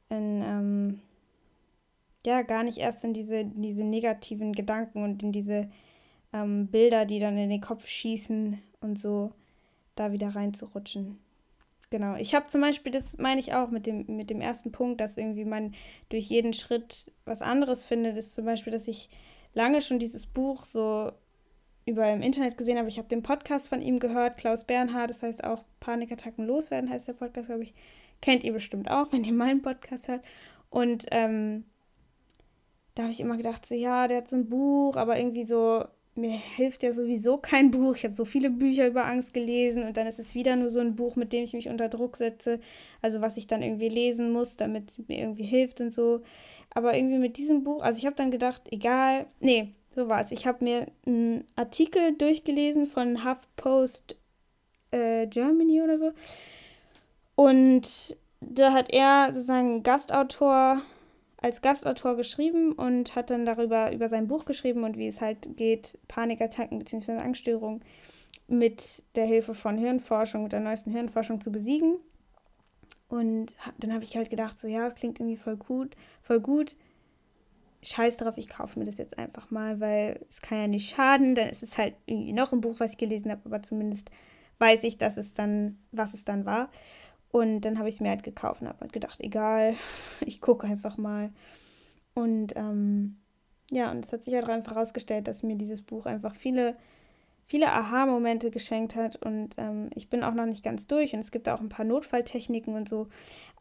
in 0.08 0.42
ähm, 0.42 1.00
ja 2.26 2.42
gar 2.42 2.62
nicht 2.62 2.78
erst 2.78 3.04
in 3.04 3.14
diese, 3.14 3.44
diese 3.44 3.84
negativen 3.84 4.52
Gedanken 4.52 5.02
und 5.02 5.22
in 5.22 5.32
diese 5.32 5.68
ähm, 6.32 6.68
Bilder, 6.68 7.04
die 7.04 7.20
dann 7.20 7.38
in 7.38 7.50
den 7.50 7.60
Kopf 7.60 7.86
schießen 7.86 8.60
und 8.80 8.98
so 8.98 9.32
da 9.94 10.12
wieder 10.12 10.34
reinzurutschen. 10.34 11.18
Genau. 11.90 12.16
Ich 12.16 12.34
habe 12.34 12.48
zum 12.48 12.60
Beispiel, 12.60 12.92
das 12.92 13.16
meine 13.16 13.40
ich 13.40 13.54
auch 13.54 13.70
mit 13.70 13.86
dem, 13.86 14.04
mit 14.08 14.28
dem 14.28 14.40
ersten 14.40 14.72
Punkt, 14.72 15.00
dass 15.00 15.16
irgendwie 15.16 15.46
man 15.46 15.74
durch 16.10 16.26
jeden 16.26 16.52
Schritt 16.52 17.10
was 17.24 17.40
anderes 17.40 17.84
findet, 17.84 18.16
ist 18.16 18.34
zum 18.34 18.44
Beispiel, 18.44 18.72
dass 18.72 18.88
ich 18.88 19.08
lange 19.54 19.80
schon 19.80 19.98
dieses 19.98 20.26
Buch 20.26 20.66
so 20.66 21.12
über 21.86 22.12
im 22.12 22.20
Internet 22.20 22.58
gesehen 22.58 22.76
habe. 22.76 22.88
Ich 22.88 22.98
habe 22.98 23.08
den 23.08 23.22
Podcast 23.22 23.68
von 23.68 23.80
ihm 23.80 23.98
gehört, 23.98 24.36
Klaus 24.36 24.64
Bernhard, 24.64 25.08
das 25.08 25.22
heißt 25.22 25.42
auch 25.44 25.64
Panikattacken 25.80 26.46
loswerden, 26.46 26.90
heißt 26.90 27.08
der 27.08 27.14
Podcast, 27.14 27.48
glaube 27.48 27.62
ich. 27.62 27.74
Kennt 28.20 28.44
ihr 28.44 28.52
bestimmt 28.52 28.90
auch, 28.90 29.10
wenn 29.12 29.24
ihr 29.24 29.32
meinen 29.32 29.62
Podcast 29.62 30.08
hört. 30.08 30.22
Und 30.68 31.06
ähm, 31.10 31.64
da 32.98 33.04
habe 33.04 33.12
ich 33.12 33.20
immer 33.20 33.36
gedacht, 33.36 33.64
so, 33.64 33.76
ja, 33.76 34.08
der 34.08 34.16
hat 34.16 34.28
so 34.28 34.34
ein 34.34 34.48
Buch, 34.48 34.96
aber 34.96 35.16
irgendwie 35.16 35.46
so, 35.46 35.84
mir 36.16 36.32
hilft 36.32 36.82
ja 36.82 36.92
sowieso 36.92 37.38
kein 37.38 37.70
Buch. 37.70 37.94
Ich 37.94 38.02
habe 38.02 38.12
so 38.12 38.24
viele 38.24 38.50
Bücher 38.50 38.88
über 38.88 39.06
Angst 39.06 39.32
gelesen 39.32 39.84
und 39.84 39.96
dann 39.96 40.08
ist 40.08 40.18
es 40.18 40.34
wieder 40.34 40.56
nur 40.56 40.68
so 40.68 40.80
ein 40.80 40.96
Buch, 40.96 41.14
mit 41.14 41.32
dem 41.32 41.44
ich 41.44 41.52
mich 41.52 41.68
unter 41.68 41.88
Druck 41.88 42.16
setze. 42.16 42.58
Also 43.00 43.20
was 43.20 43.36
ich 43.36 43.46
dann 43.46 43.62
irgendwie 43.62 43.88
lesen 43.88 44.32
muss, 44.32 44.56
damit 44.56 44.90
es 44.90 44.98
mir 45.06 45.16
irgendwie 45.16 45.44
hilft 45.44 45.80
und 45.80 45.94
so. 45.94 46.22
Aber 46.70 46.96
irgendwie 46.96 47.18
mit 47.18 47.36
diesem 47.36 47.62
Buch, 47.62 47.84
also 47.84 47.98
ich 47.98 48.04
habe 48.04 48.16
dann 48.16 48.32
gedacht, 48.32 48.62
egal, 48.72 49.26
nee, 49.38 49.68
so 49.94 50.08
war 50.08 50.24
es. 50.24 50.32
Ich 50.32 50.44
habe 50.48 50.64
mir 50.64 50.88
einen 51.06 51.44
Artikel 51.54 52.16
durchgelesen 52.16 52.86
von 52.86 53.24
HuffPost 53.24 54.16
äh, 54.90 55.28
Germany 55.28 55.82
oder 55.82 55.98
so. 55.98 56.10
Und 57.36 58.16
da 58.40 58.72
hat 58.72 58.92
er 58.92 59.32
sozusagen 59.32 59.84
Gastautor 59.84 60.82
als 61.40 61.62
Gastautor 61.62 62.16
geschrieben 62.16 62.72
und 62.72 63.14
hat 63.14 63.30
dann 63.30 63.46
darüber 63.46 63.92
über 63.92 64.08
sein 64.08 64.26
Buch 64.26 64.44
geschrieben 64.44 64.84
und 64.84 64.96
wie 64.96 65.06
es 65.06 65.20
halt 65.20 65.56
geht, 65.56 65.98
Panikattacken 66.08 66.78
bzw. 66.78 67.12
Angststörungen 67.12 67.82
mit 68.48 69.04
der 69.14 69.26
Hilfe 69.26 69.54
von 69.54 69.78
Hirnforschung, 69.78 70.42
mit 70.42 70.52
der 70.52 70.60
neuesten 70.60 70.90
Hirnforschung 70.90 71.40
zu 71.40 71.52
besiegen. 71.52 71.98
Und 73.08 73.54
dann 73.78 73.92
habe 73.92 74.04
ich 74.04 74.16
halt 74.16 74.30
gedacht, 74.30 74.58
so 74.58 74.68
ja, 74.68 74.90
klingt 74.90 75.20
irgendwie 75.20 75.36
voll 75.36 75.56
gut, 75.56 75.96
voll 76.22 76.40
gut. 76.40 76.76
Scheiß 77.82 78.16
drauf, 78.16 78.36
ich 78.36 78.48
kaufe 78.48 78.78
mir 78.78 78.84
das 78.84 78.98
jetzt 78.98 79.16
einfach 79.16 79.50
mal, 79.50 79.80
weil 79.80 80.20
es 80.28 80.42
kann 80.42 80.58
ja 80.58 80.66
nicht 80.66 80.94
schaden. 80.94 81.34
Dann 81.34 81.48
ist 81.48 81.62
es 81.62 81.78
halt 81.78 81.94
irgendwie 82.06 82.32
noch 82.32 82.52
ein 82.52 82.60
Buch, 82.60 82.74
was 82.78 82.92
ich 82.92 82.98
gelesen 82.98 83.30
habe, 83.30 83.42
aber 83.44 83.62
zumindest 83.62 84.10
weiß 84.58 84.82
ich, 84.82 84.98
dass 84.98 85.16
es 85.16 85.34
dann, 85.34 85.78
was 85.92 86.14
es 86.14 86.24
dann 86.24 86.44
war. 86.44 86.70
Und 87.30 87.60
dann 87.62 87.78
habe 87.78 87.88
ich 87.88 87.96
es 87.96 88.00
mir 88.00 88.10
halt 88.10 88.22
gekauft 88.22 88.62
und 88.62 88.68
habe 88.68 88.80
halt 88.80 88.92
gedacht, 88.92 89.20
egal, 89.20 89.74
ich 90.20 90.40
gucke 90.40 90.66
einfach 90.66 90.96
mal. 90.96 91.30
Und 92.14 92.56
ähm, 92.56 93.18
ja, 93.70 93.90
und 93.90 94.04
es 94.04 94.12
hat 94.12 94.24
sich 94.24 94.34
halt 94.34 94.48
einfach 94.48 94.74
herausgestellt, 94.74 95.28
dass 95.28 95.42
mir 95.42 95.56
dieses 95.56 95.82
Buch 95.82 96.06
einfach 96.06 96.34
viele, 96.34 96.76
viele 97.46 97.70
Aha-Momente 97.70 98.50
geschenkt 98.50 98.96
hat. 98.96 99.16
Und 99.16 99.54
ähm, 99.58 99.90
ich 99.94 100.08
bin 100.08 100.24
auch 100.24 100.34
noch 100.34 100.46
nicht 100.46 100.64
ganz 100.64 100.86
durch 100.86 101.12
und 101.12 101.20
es 101.20 101.30
gibt 101.30 101.48
auch 101.48 101.60
ein 101.60 101.68
paar 101.68 101.84
Notfalltechniken 101.84 102.74
und 102.74 102.88
so. 102.88 103.08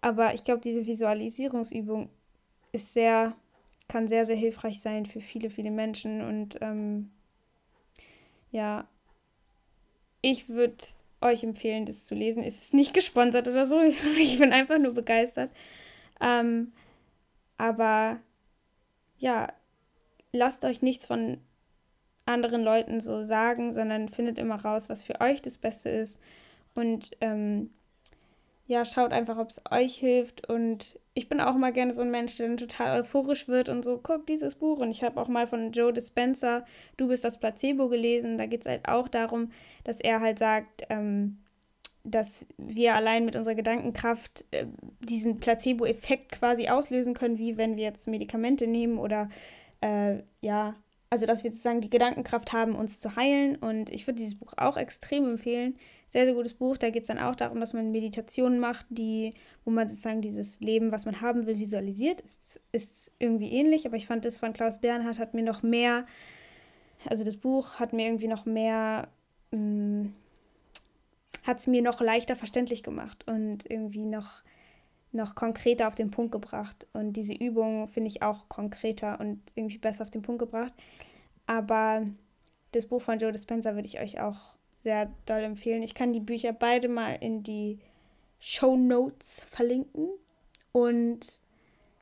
Aber 0.01 0.33
ich 0.33 0.43
glaube, 0.43 0.61
diese 0.61 0.87
Visualisierungsübung 0.87 2.09
ist 2.71 2.93
sehr, 2.93 3.33
kann 3.89 4.07
sehr, 4.07 4.25
sehr 4.25 4.35
hilfreich 4.35 4.81
sein 4.81 5.05
für 5.05 5.19
viele, 5.19 5.49
viele 5.49 5.71
Menschen. 5.71 6.21
Und 6.21 6.57
ähm, 6.61 7.11
ja, 8.51 8.87
ich 10.21 10.49
würde 10.49 10.77
euch 11.21 11.43
empfehlen, 11.43 11.85
das 11.85 12.05
zu 12.05 12.15
lesen. 12.15 12.43
Es 12.43 12.63
ist 12.63 12.73
nicht 12.73 12.93
gesponsert 12.93 13.47
oder 13.47 13.65
so. 13.67 13.79
Ich 14.19 14.39
bin 14.39 14.53
einfach 14.53 14.77
nur 14.79 14.93
begeistert. 14.93 15.51
Ähm, 16.21 16.73
Aber 17.57 18.19
ja, 19.17 19.51
lasst 20.31 20.65
euch 20.65 20.81
nichts 20.81 21.07
von 21.07 21.39
anderen 22.25 22.63
Leuten 22.63 23.01
so 23.01 23.23
sagen, 23.23 23.71
sondern 23.71 24.09
findet 24.09 24.37
immer 24.37 24.55
raus, 24.55 24.89
was 24.89 25.03
für 25.03 25.21
euch 25.21 25.41
das 25.41 25.57
Beste 25.57 25.89
ist. 25.89 26.19
Und 26.75 27.11
ähm, 27.21 27.71
ja, 28.67 28.83
schaut 28.83 29.13
einfach, 29.13 29.37
ob 29.37 29.49
es 29.49 29.61
euch 29.71 29.95
hilft. 29.95 30.47
Und 30.49 30.99
ich 31.13 31.29
bin 31.29 31.39
auch 31.39 31.55
immer 31.55 31.71
gerne 31.71 31.93
so 31.93 32.01
ein 32.01 32.11
Mensch, 32.11 32.35
der 32.35 32.47
dann 32.47 32.57
total 32.57 32.99
euphorisch 32.99 33.47
wird 33.47 33.69
und 33.69 33.83
so, 33.83 33.97
guck 34.01 34.27
dieses 34.27 34.55
Buch. 34.55 34.79
Und 34.79 34.91
ich 34.91 35.03
habe 35.03 35.19
auch 35.19 35.29
mal 35.29 35.47
von 35.47 35.71
Joe 35.71 35.93
Dispenza, 35.93 36.65
Du 36.97 37.07
bist 37.07 37.23
das 37.23 37.39
Placebo 37.39 37.87
gelesen. 37.87 38.37
Da 38.37 38.45
geht 38.45 38.61
es 38.61 38.67
halt 38.67 38.87
auch 38.87 39.07
darum, 39.07 39.51
dass 39.85 40.01
er 40.01 40.19
halt 40.19 40.37
sagt, 40.37 40.83
ähm, 40.89 41.39
dass 42.03 42.45
wir 42.57 42.93
allein 42.95 43.25
mit 43.25 43.37
unserer 43.37 43.55
Gedankenkraft 43.55 44.45
äh, 44.51 44.65
diesen 44.99 45.39
Placebo-Effekt 45.39 46.33
quasi 46.33 46.67
auslösen 46.67 47.13
können, 47.13 47.37
wie 47.37 47.57
wenn 47.57 47.77
wir 47.77 47.85
jetzt 47.85 48.07
Medikamente 48.07 48.67
nehmen 48.67 48.97
oder 48.97 49.29
äh, 49.79 50.23
ja, 50.41 50.75
also 51.09 51.25
dass 51.25 51.45
wir 51.45 51.51
sozusagen 51.51 51.81
die 51.81 51.89
Gedankenkraft 51.89 52.51
haben, 52.51 52.75
uns 52.75 52.99
zu 52.99 53.15
heilen. 53.15 53.55
Und 53.55 53.89
ich 53.89 54.07
würde 54.07 54.19
dieses 54.19 54.37
Buch 54.37 54.53
auch 54.57 54.75
extrem 54.75 55.29
empfehlen 55.29 55.77
sehr, 56.09 56.25
sehr 56.25 56.33
gutes 56.33 56.53
Buch. 56.53 56.77
Da 56.77 56.89
geht 56.89 57.03
es 57.03 57.07
dann 57.07 57.19
auch 57.19 57.35
darum, 57.35 57.59
dass 57.59 57.73
man 57.73 57.91
Meditationen 57.91 58.59
macht, 58.59 58.85
die, 58.89 59.33
wo 59.65 59.71
man 59.71 59.87
sozusagen 59.87 60.21
dieses 60.21 60.59
Leben, 60.61 60.91
was 60.91 61.05
man 61.05 61.21
haben 61.21 61.45
will, 61.45 61.59
visualisiert. 61.59 62.21
Ist, 62.21 62.61
ist 62.71 63.11
irgendwie 63.19 63.51
ähnlich, 63.51 63.85
aber 63.85 63.97
ich 63.97 64.07
fand 64.07 64.25
das 64.25 64.37
von 64.37 64.53
Klaus 64.53 64.79
Bernhard 64.79 65.19
hat 65.19 65.33
mir 65.33 65.43
noch 65.43 65.63
mehr, 65.63 66.05
also 67.05 67.23
das 67.23 67.37
Buch 67.37 67.75
hat 67.75 67.93
mir 67.93 68.05
irgendwie 68.05 68.27
noch 68.27 68.45
mehr, 68.45 69.09
hm, 69.51 70.13
hat 71.43 71.59
es 71.59 71.67
mir 71.67 71.81
noch 71.81 72.01
leichter 72.01 72.35
verständlich 72.35 72.83
gemacht 72.83 73.25
und 73.27 73.69
irgendwie 73.69 74.05
noch, 74.05 74.43
noch 75.11 75.35
konkreter 75.35 75.87
auf 75.87 75.95
den 75.95 76.11
Punkt 76.11 76.31
gebracht. 76.31 76.87
Und 76.93 77.13
diese 77.13 77.33
Übung 77.33 77.87
finde 77.87 78.09
ich 78.09 78.21
auch 78.21 78.49
konkreter 78.49 79.19
und 79.19 79.41
irgendwie 79.55 79.77
besser 79.77 80.03
auf 80.03 80.11
den 80.11 80.21
Punkt 80.21 80.39
gebracht. 80.39 80.73
Aber 81.45 82.05
das 82.73 82.85
Buch 82.85 83.01
von 83.01 83.19
Joe 83.19 83.31
Dispenza 83.31 83.75
würde 83.75 83.87
ich 83.87 83.99
euch 83.99 84.19
auch 84.19 84.56
sehr 84.83 85.11
doll 85.25 85.43
empfehlen. 85.43 85.83
Ich 85.83 85.93
kann 85.93 86.13
die 86.13 86.19
Bücher 86.19 86.53
beide 86.53 86.87
mal 86.87 87.13
in 87.13 87.43
die 87.43 87.79
Show 88.39 88.75
Notes 88.75 89.43
verlinken. 89.49 90.09
Und 90.71 91.39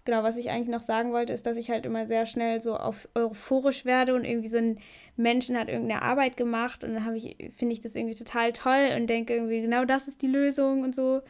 genau, 0.03 0.23
was 0.23 0.38
ich 0.38 0.49
eigentlich 0.49 0.69
noch 0.69 0.81
sagen 0.81 1.11
wollte, 1.11 1.33
ist, 1.33 1.45
dass 1.45 1.57
ich 1.57 1.69
halt 1.69 1.85
immer 1.85 2.07
sehr 2.07 2.25
schnell 2.25 2.61
so 2.61 2.75
auf 2.75 3.07
euphorisch 3.15 3.85
werde 3.85 4.15
und 4.15 4.25
irgendwie 4.25 4.49
so 4.49 4.57
ein 4.57 4.79
Menschen 5.17 5.57
hat 5.57 5.69
irgendeine 5.69 6.01
Arbeit 6.01 6.35
gemacht 6.38 6.83
und 6.83 6.93
dann 6.93 7.15
ich, 7.15 7.38
finde 7.55 7.73
ich 7.73 7.79
das 7.79 7.95
irgendwie 7.95 8.15
total 8.15 8.51
toll 8.51 8.91
und 8.95 9.07
denke 9.07 9.33
irgendwie, 9.33 9.61
genau 9.61 9.85
das 9.85 10.07
ist 10.07 10.21
die 10.21 10.27
Lösung 10.27 10.83
und 10.83 10.93
so. 10.93 11.21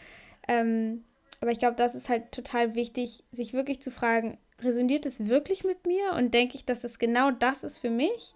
Ähm, 0.48 1.04
aber 1.42 1.52
ich 1.52 1.60
glaube, 1.60 1.76
das 1.76 1.96
ist 1.96 2.10
halt 2.10 2.32
total 2.32 2.76
wichtig, 2.76 3.24
sich 3.32 3.54
wirklich 3.54 3.82
zu 3.82 3.92
fragen, 3.92 4.38
resoniert 4.62 5.06
es 5.06 5.28
wirklich 5.28 5.64
mit 5.64 5.86
mir 5.86 6.14
und 6.14 6.34
denke 6.34 6.56
ich, 6.56 6.66
dass 6.66 6.84
es 6.84 6.98
genau 6.98 7.32
das 7.32 7.64
ist 7.64 7.78
für 7.78 7.90
mich? 7.90 8.34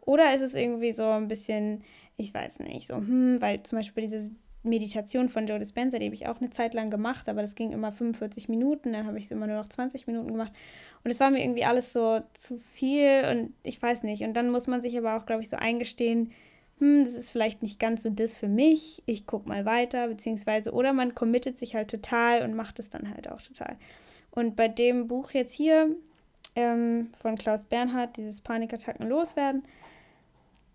Oder 0.00 0.34
ist 0.34 0.40
es 0.40 0.54
irgendwie 0.54 0.92
so 0.92 1.04
ein 1.04 1.28
bisschen 1.28 1.84
ich 2.20 2.34
weiß 2.34 2.60
nicht, 2.60 2.86
so, 2.86 2.96
hm, 2.96 3.40
weil 3.40 3.62
zum 3.62 3.78
Beispiel 3.78 4.04
diese 4.04 4.30
Meditation 4.62 5.30
von 5.30 5.46
Joe 5.46 5.58
Dispenza, 5.58 5.98
die 5.98 6.04
habe 6.04 6.14
ich 6.14 6.26
auch 6.26 6.40
eine 6.40 6.50
Zeit 6.50 6.74
lang 6.74 6.90
gemacht, 6.90 7.28
aber 7.28 7.40
das 7.40 7.54
ging 7.54 7.72
immer 7.72 7.92
45 7.92 8.48
Minuten, 8.48 8.92
dann 8.92 9.06
habe 9.06 9.16
ich 9.16 9.24
es 9.24 9.30
immer 9.30 9.46
nur 9.46 9.56
noch 9.56 9.68
20 9.68 10.06
Minuten 10.06 10.28
gemacht. 10.28 10.52
Und 11.02 11.10
es 11.10 11.18
war 11.18 11.30
mir 11.30 11.42
irgendwie 11.42 11.64
alles 11.64 11.92
so 11.94 12.20
zu 12.34 12.58
viel 12.72 13.24
und 13.30 13.54
ich 13.62 13.80
weiß 13.80 14.02
nicht. 14.02 14.22
Und 14.22 14.34
dann 14.34 14.50
muss 14.50 14.66
man 14.66 14.82
sich 14.82 14.98
aber 14.98 15.16
auch, 15.16 15.24
glaube 15.24 15.40
ich, 15.40 15.48
so 15.48 15.56
eingestehen, 15.56 16.32
hm, 16.78 17.04
das 17.04 17.14
ist 17.14 17.30
vielleicht 17.30 17.62
nicht 17.62 17.80
ganz 17.80 18.02
so 18.02 18.10
das 18.10 18.36
für 18.36 18.48
mich, 18.48 19.02
ich 19.06 19.26
gucke 19.26 19.48
mal 19.48 19.64
weiter, 19.64 20.08
beziehungsweise, 20.08 20.72
oder 20.72 20.92
man 20.92 21.14
committet 21.14 21.58
sich 21.58 21.74
halt 21.74 21.90
total 21.90 22.42
und 22.42 22.54
macht 22.54 22.78
es 22.78 22.90
dann 22.90 23.12
halt 23.14 23.30
auch 23.30 23.40
total. 23.40 23.76
Und 24.30 24.56
bei 24.56 24.68
dem 24.68 25.08
Buch 25.08 25.30
jetzt 25.30 25.52
hier 25.52 25.96
ähm, 26.54 27.10
von 27.14 27.36
Klaus 27.36 27.64
Bernhard, 27.64 28.16
dieses 28.18 28.42
Panikattacken 28.42 29.08
loswerden, 29.08 29.62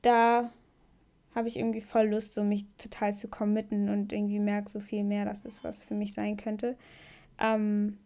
da 0.01 0.51
habe 1.36 1.50
ich 1.50 1.58
irgendwie 1.58 1.82
voll 1.82 2.08
Lust, 2.08 2.34
so 2.34 2.43
mich 2.43 2.65
total 2.78 3.13
zu 3.13 3.28
committen 3.28 3.89
und 3.89 4.13
irgendwie 4.13 4.39
merke 4.39 4.69
so 4.69 4.80
viel 4.80 5.04
mehr, 5.04 5.26
dass 5.26 5.43
es 5.43 5.63
was 5.63 5.84
für 5.84 5.93
mich 5.93 6.13
sein 6.13 6.38
könnte. 6.38 6.78
Ähm, 7.39 7.98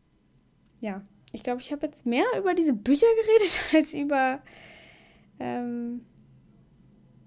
ja, 0.81 1.03
ich 1.31 1.43
glaube, 1.43 1.61
ich 1.61 1.71
habe 1.71 1.85
jetzt 1.85 2.07
mehr 2.07 2.25
über 2.37 2.55
diese 2.55 2.73
Bücher 2.73 3.07
geredet 3.21 3.59
als 3.73 3.93
über 3.93 4.41
ähm, 5.39 6.05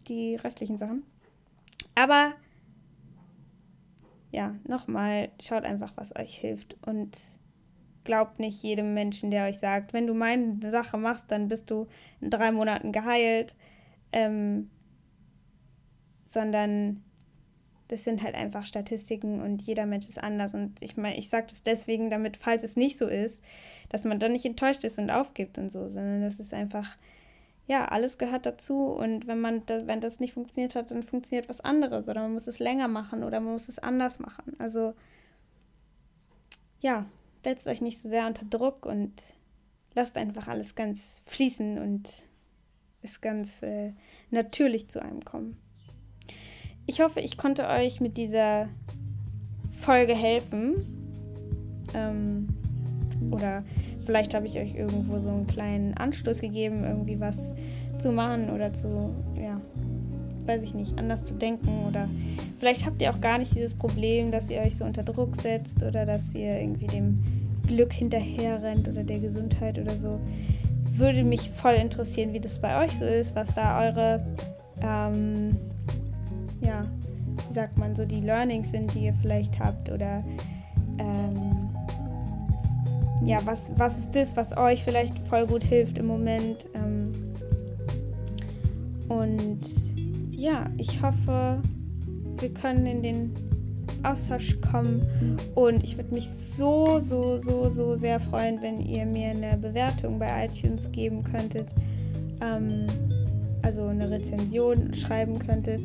die 0.08 0.34
restlichen 0.34 0.76
Sachen. 0.76 1.04
Aber 1.94 2.32
ja, 4.32 4.56
nochmal, 4.66 5.30
schaut 5.40 5.64
einfach, 5.64 5.92
was 5.94 6.16
euch 6.16 6.34
hilft 6.36 6.76
und 6.86 7.16
glaubt 8.04 8.40
nicht 8.40 8.62
jedem 8.62 8.94
Menschen, 8.94 9.30
der 9.30 9.46
euch 9.46 9.58
sagt, 9.58 9.92
wenn 9.92 10.06
du 10.06 10.14
meine 10.14 10.70
Sache 10.70 10.96
machst, 10.96 11.26
dann 11.28 11.48
bist 11.48 11.70
du 11.70 11.86
in 12.20 12.30
drei 12.30 12.50
Monaten 12.50 12.90
geheilt. 12.90 13.54
Ähm, 14.10 14.70
sondern 16.32 17.02
das 17.92 18.04
sind 18.04 18.22
halt 18.22 18.34
einfach 18.34 18.64
Statistiken 18.64 19.42
und 19.42 19.60
jeder 19.60 19.84
Mensch 19.84 20.08
ist 20.08 20.22
anders. 20.22 20.54
Und 20.54 20.80
ich 20.80 20.96
meine, 20.96 21.18
ich 21.18 21.28
sage 21.28 21.48
das 21.50 21.62
deswegen, 21.62 22.08
damit, 22.08 22.38
falls 22.38 22.64
es 22.64 22.74
nicht 22.74 22.96
so 22.96 23.06
ist, 23.06 23.42
dass 23.90 24.04
man 24.04 24.18
dann 24.18 24.32
nicht 24.32 24.46
enttäuscht 24.46 24.82
ist 24.84 24.98
und 24.98 25.10
aufgibt 25.10 25.58
und 25.58 25.70
so, 25.70 25.88
sondern 25.88 26.22
das 26.22 26.38
ist 26.38 26.54
einfach, 26.54 26.96
ja, 27.66 27.84
alles 27.84 28.16
gehört 28.16 28.46
dazu. 28.46 28.86
Und 28.86 29.26
wenn 29.26 29.40
man, 29.40 29.66
da, 29.66 29.86
wenn 29.86 30.00
das 30.00 30.20
nicht 30.20 30.32
funktioniert 30.32 30.74
hat, 30.74 30.90
dann 30.90 31.02
funktioniert 31.02 31.50
was 31.50 31.60
anderes 31.60 32.08
oder 32.08 32.22
man 32.22 32.32
muss 32.32 32.46
es 32.46 32.58
länger 32.60 32.88
machen 32.88 33.24
oder 33.24 33.40
man 33.40 33.52
muss 33.52 33.68
es 33.68 33.78
anders 33.78 34.18
machen. 34.18 34.56
Also, 34.58 34.94
ja, 36.80 37.04
setzt 37.44 37.68
euch 37.68 37.82
nicht 37.82 38.00
so 38.00 38.08
sehr 38.08 38.26
unter 38.26 38.46
Druck 38.46 38.86
und 38.86 39.12
lasst 39.94 40.16
einfach 40.16 40.48
alles 40.48 40.74
ganz 40.74 41.20
fließen 41.26 41.78
und 41.78 42.08
ist 43.02 43.20
ganz 43.20 43.62
äh, 43.62 43.92
natürlich 44.30 44.88
zu 44.88 45.02
einem 45.02 45.22
kommen 45.24 45.61
ich 46.86 47.00
hoffe, 47.00 47.20
ich 47.20 47.36
konnte 47.36 47.68
euch 47.68 48.00
mit 48.00 48.16
dieser 48.16 48.68
Folge 49.80 50.14
helfen. 50.14 50.74
Ähm, 51.94 52.48
oder 53.30 53.62
vielleicht 54.04 54.34
habe 54.34 54.46
ich 54.46 54.58
euch 54.58 54.74
irgendwo 54.74 55.20
so 55.20 55.28
einen 55.28 55.46
kleinen 55.46 55.94
Anstoß 55.94 56.40
gegeben, 56.40 56.84
irgendwie 56.84 57.20
was 57.20 57.54
zu 57.98 58.10
machen 58.10 58.50
oder 58.50 58.72
zu, 58.72 59.14
ja, 59.40 59.60
weiß 60.46 60.62
ich 60.62 60.74
nicht, 60.74 60.98
anders 60.98 61.24
zu 61.24 61.34
denken. 61.34 61.86
Oder 61.88 62.08
vielleicht 62.58 62.84
habt 62.84 63.00
ihr 63.00 63.10
auch 63.10 63.20
gar 63.20 63.38
nicht 63.38 63.54
dieses 63.54 63.74
Problem, 63.74 64.30
dass 64.30 64.50
ihr 64.50 64.60
euch 64.60 64.76
so 64.76 64.84
unter 64.84 65.02
Druck 65.02 65.40
setzt 65.40 65.82
oder 65.82 66.04
dass 66.04 66.34
ihr 66.34 66.60
irgendwie 66.60 66.86
dem 66.86 67.22
Glück 67.66 67.92
hinterher 67.92 68.62
rennt 68.62 68.88
oder 68.88 69.04
der 69.04 69.20
Gesundheit 69.20 69.78
oder 69.78 69.92
so. 69.92 70.18
Würde 70.94 71.22
mich 71.22 71.50
voll 71.50 71.74
interessieren, 71.74 72.32
wie 72.32 72.40
das 72.40 72.58
bei 72.58 72.84
euch 72.84 72.92
so 72.92 73.04
ist, 73.04 73.34
was 73.34 73.54
da 73.54 73.80
eure 73.82 74.22
ähm, 74.82 75.56
ja, 76.62 76.86
wie 77.48 77.52
sagt 77.52 77.78
man, 77.78 77.94
so 77.94 78.04
die 78.04 78.20
Learnings 78.20 78.70
sind, 78.70 78.94
die 78.94 79.06
ihr 79.06 79.14
vielleicht 79.14 79.58
habt 79.58 79.90
oder 79.90 80.24
ähm, 80.98 81.70
ja, 83.24 83.38
was, 83.44 83.70
was 83.76 83.98
ist 83.98 84.14
das, 84.14 84.36
was 84.36 84.56
euch 84.56 84.82
vielleicht 84.82 85.18
voll 85.28 85.46
gut 85.46 85.64
hilft 85.64 85.98
im 85.98 86.06
Moment. 86.06 86.66
Ähm, 86.74 87.12
und 89.08 89.60
ja, 90.30 90.66
ich 90.76 91.00
hoffe, 91.02 91.60
wir 92.38 92.54
können 92.54 92.86
in 92.86 93.02
den 93.02 93.34
Austausch 94.02 94.60
kommen 94.60 95.06
und 95.54 95.84
ich 95.84 95.96
würde 95.96 96.12
mich 96.12 96.28
so, 96.28 96.98
so, 96.98 97.38
so, 97.38 97.68
so 97.68 97.94
sehr 97.94 98.18
freuen, 98.18 98.60
wenn 98.60 98.80
ihr 98.80 99.06
mir 99.06 99.30
eine 99.30 99.56
Bewertung 99.56 100.18
bei 100.18 100.46
iTunes 100.46 100.90
geben 100.90 101.22
könntet. 101.22 101.68
Ähm, 102.40 102.86
also 103.62 103.86
eine 103.86 104.10
Rezension 104.10 104.92
schreiben 104.92 105.38
könntet 105.38 105.82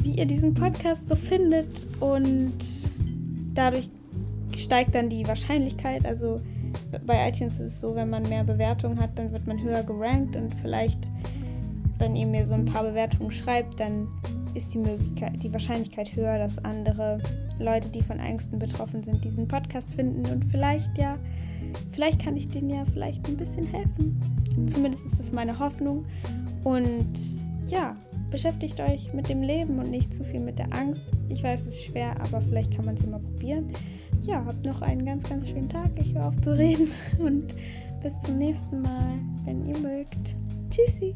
wie 0.00 0.16
ihr 0.16 0.26
diesen 0.26 0.54
Podcast 0.54 1.08
so 1.08 1.14
findet 1.14 1.86
und 2.00 2.54
dadurch 3.54 3.88
steigt 4.56 4.94
dann 4.94 5.08
die 5.08 5.26
Wahrscheinlichkeit. 5.26 6.06
Also 6.06 6.40
bei 7.06 7.28
iTunes 7.28 7.54
ist 7.54 7.72
es 7.74 7.80
so, 7.80 7.94
wenn 7.94 8.10
man 8.10 8.22
mehr 8.28 8.44
Bewertungen 8.44 9.00
hat, 9.00 9.18
dann 9.18 9.32
wird 9.32 9.46
man 9.46 9.60
höher 9.62 9.82
gerankt 9.82 10.36
und 10.36 10.52
vielleicht, 10.54 10.98
wenn 11.98 12.16
ihr 12.16 12.26
mir 12.26 12.46
so 12.46 12.54
ein 12.54 12.64
paar 12.64 12.84
Bewertungen 12.84 13.30
schreibt, 13.30 13.80
dann 13.80 14.08
ist 14.54 14.74
die 14.74 14.78
Möglichkeit, 14.78 15.42
die 15.42 15.52
Wahrscheinlichkeit 15.52 16.14
höher, 16.14 16.38
dass 16.38 16.62
andere 16.64 17.18
Leute, 17.58 17.88
die 17.88 18.02
von 18.02 18.18
Ängsten 18.18 18.58
betroffen 18.58 19.02
sind, 19.02 19.24
diesen 19.24 19.46
Podcast 19.48 19.94
finden 19.94 20.24
und 20.32 20.44
vielleicht 20.46 20.96
ja, 20.96 21.16
vielleicht 21.92 22.22
kann 22.22 22.36
ich 22.36 22.48
denen 22.48 22.70
ja 22.70 22.84
vielleicht 22.92 23.26
ein 23.28 23.36
bisschen 23.36 23.66
helfen. 23.66 24.20
Zumindest 24.66 25.04
ist 25.06 25.20
es 25.20 25.32
meine 25.32 25.58
Hoffnung 25.58 26.04
und 26.64 27.18
ja, 27.68 27.96
beschäftigt 28.30 28.80
euch 28.80 29.12
mit 29.12 29.28
dem 29.28 29.42
Leben 29.42 29.78
und 29.78 29.90
nicht 29.90 30.14
zu 30.14 30.24
viel 30.24 30.40
mit 30.40 30.58
der 30.58 30.72
Angst. 30.72 31.02
Ich 31.28 31.42
weiß, 31.42 31.60
es 31.62 31.74
ist 31.74 31.84
schwer, 31.84 32.14
aber 32.20 32.40
vielleicht 32.40 32.74
kann 32.74 32.84
man 32.84 32.96
es 32.96 33.04
immer 33.04 33.18
probieren. 33.18 33.72
Ja, 34.22 34.44
habt 34.44 34.64
noch 34.64 34.82
einen 34.82 35.04
ganz, 35.04 35.28
ganz 35.28 35.48
schönen 35.48 35.68
Tag. 35.68 35.90
Ich 35.96 36.14
höre 36.14 36.28
auf 36.28 36.40
zu 36.42 36.56
reden 36.56 36.90
und 37.18 37.54
bis 38.02 38.14
zum 38.22 38.38
nächsten 38.38 38.82
Mal, 38.82 39.18
wenn 39.44 39.66
ihr 39.66 39.78
mögt. 39.78 40.34
Tschüssi! 40.70 41.14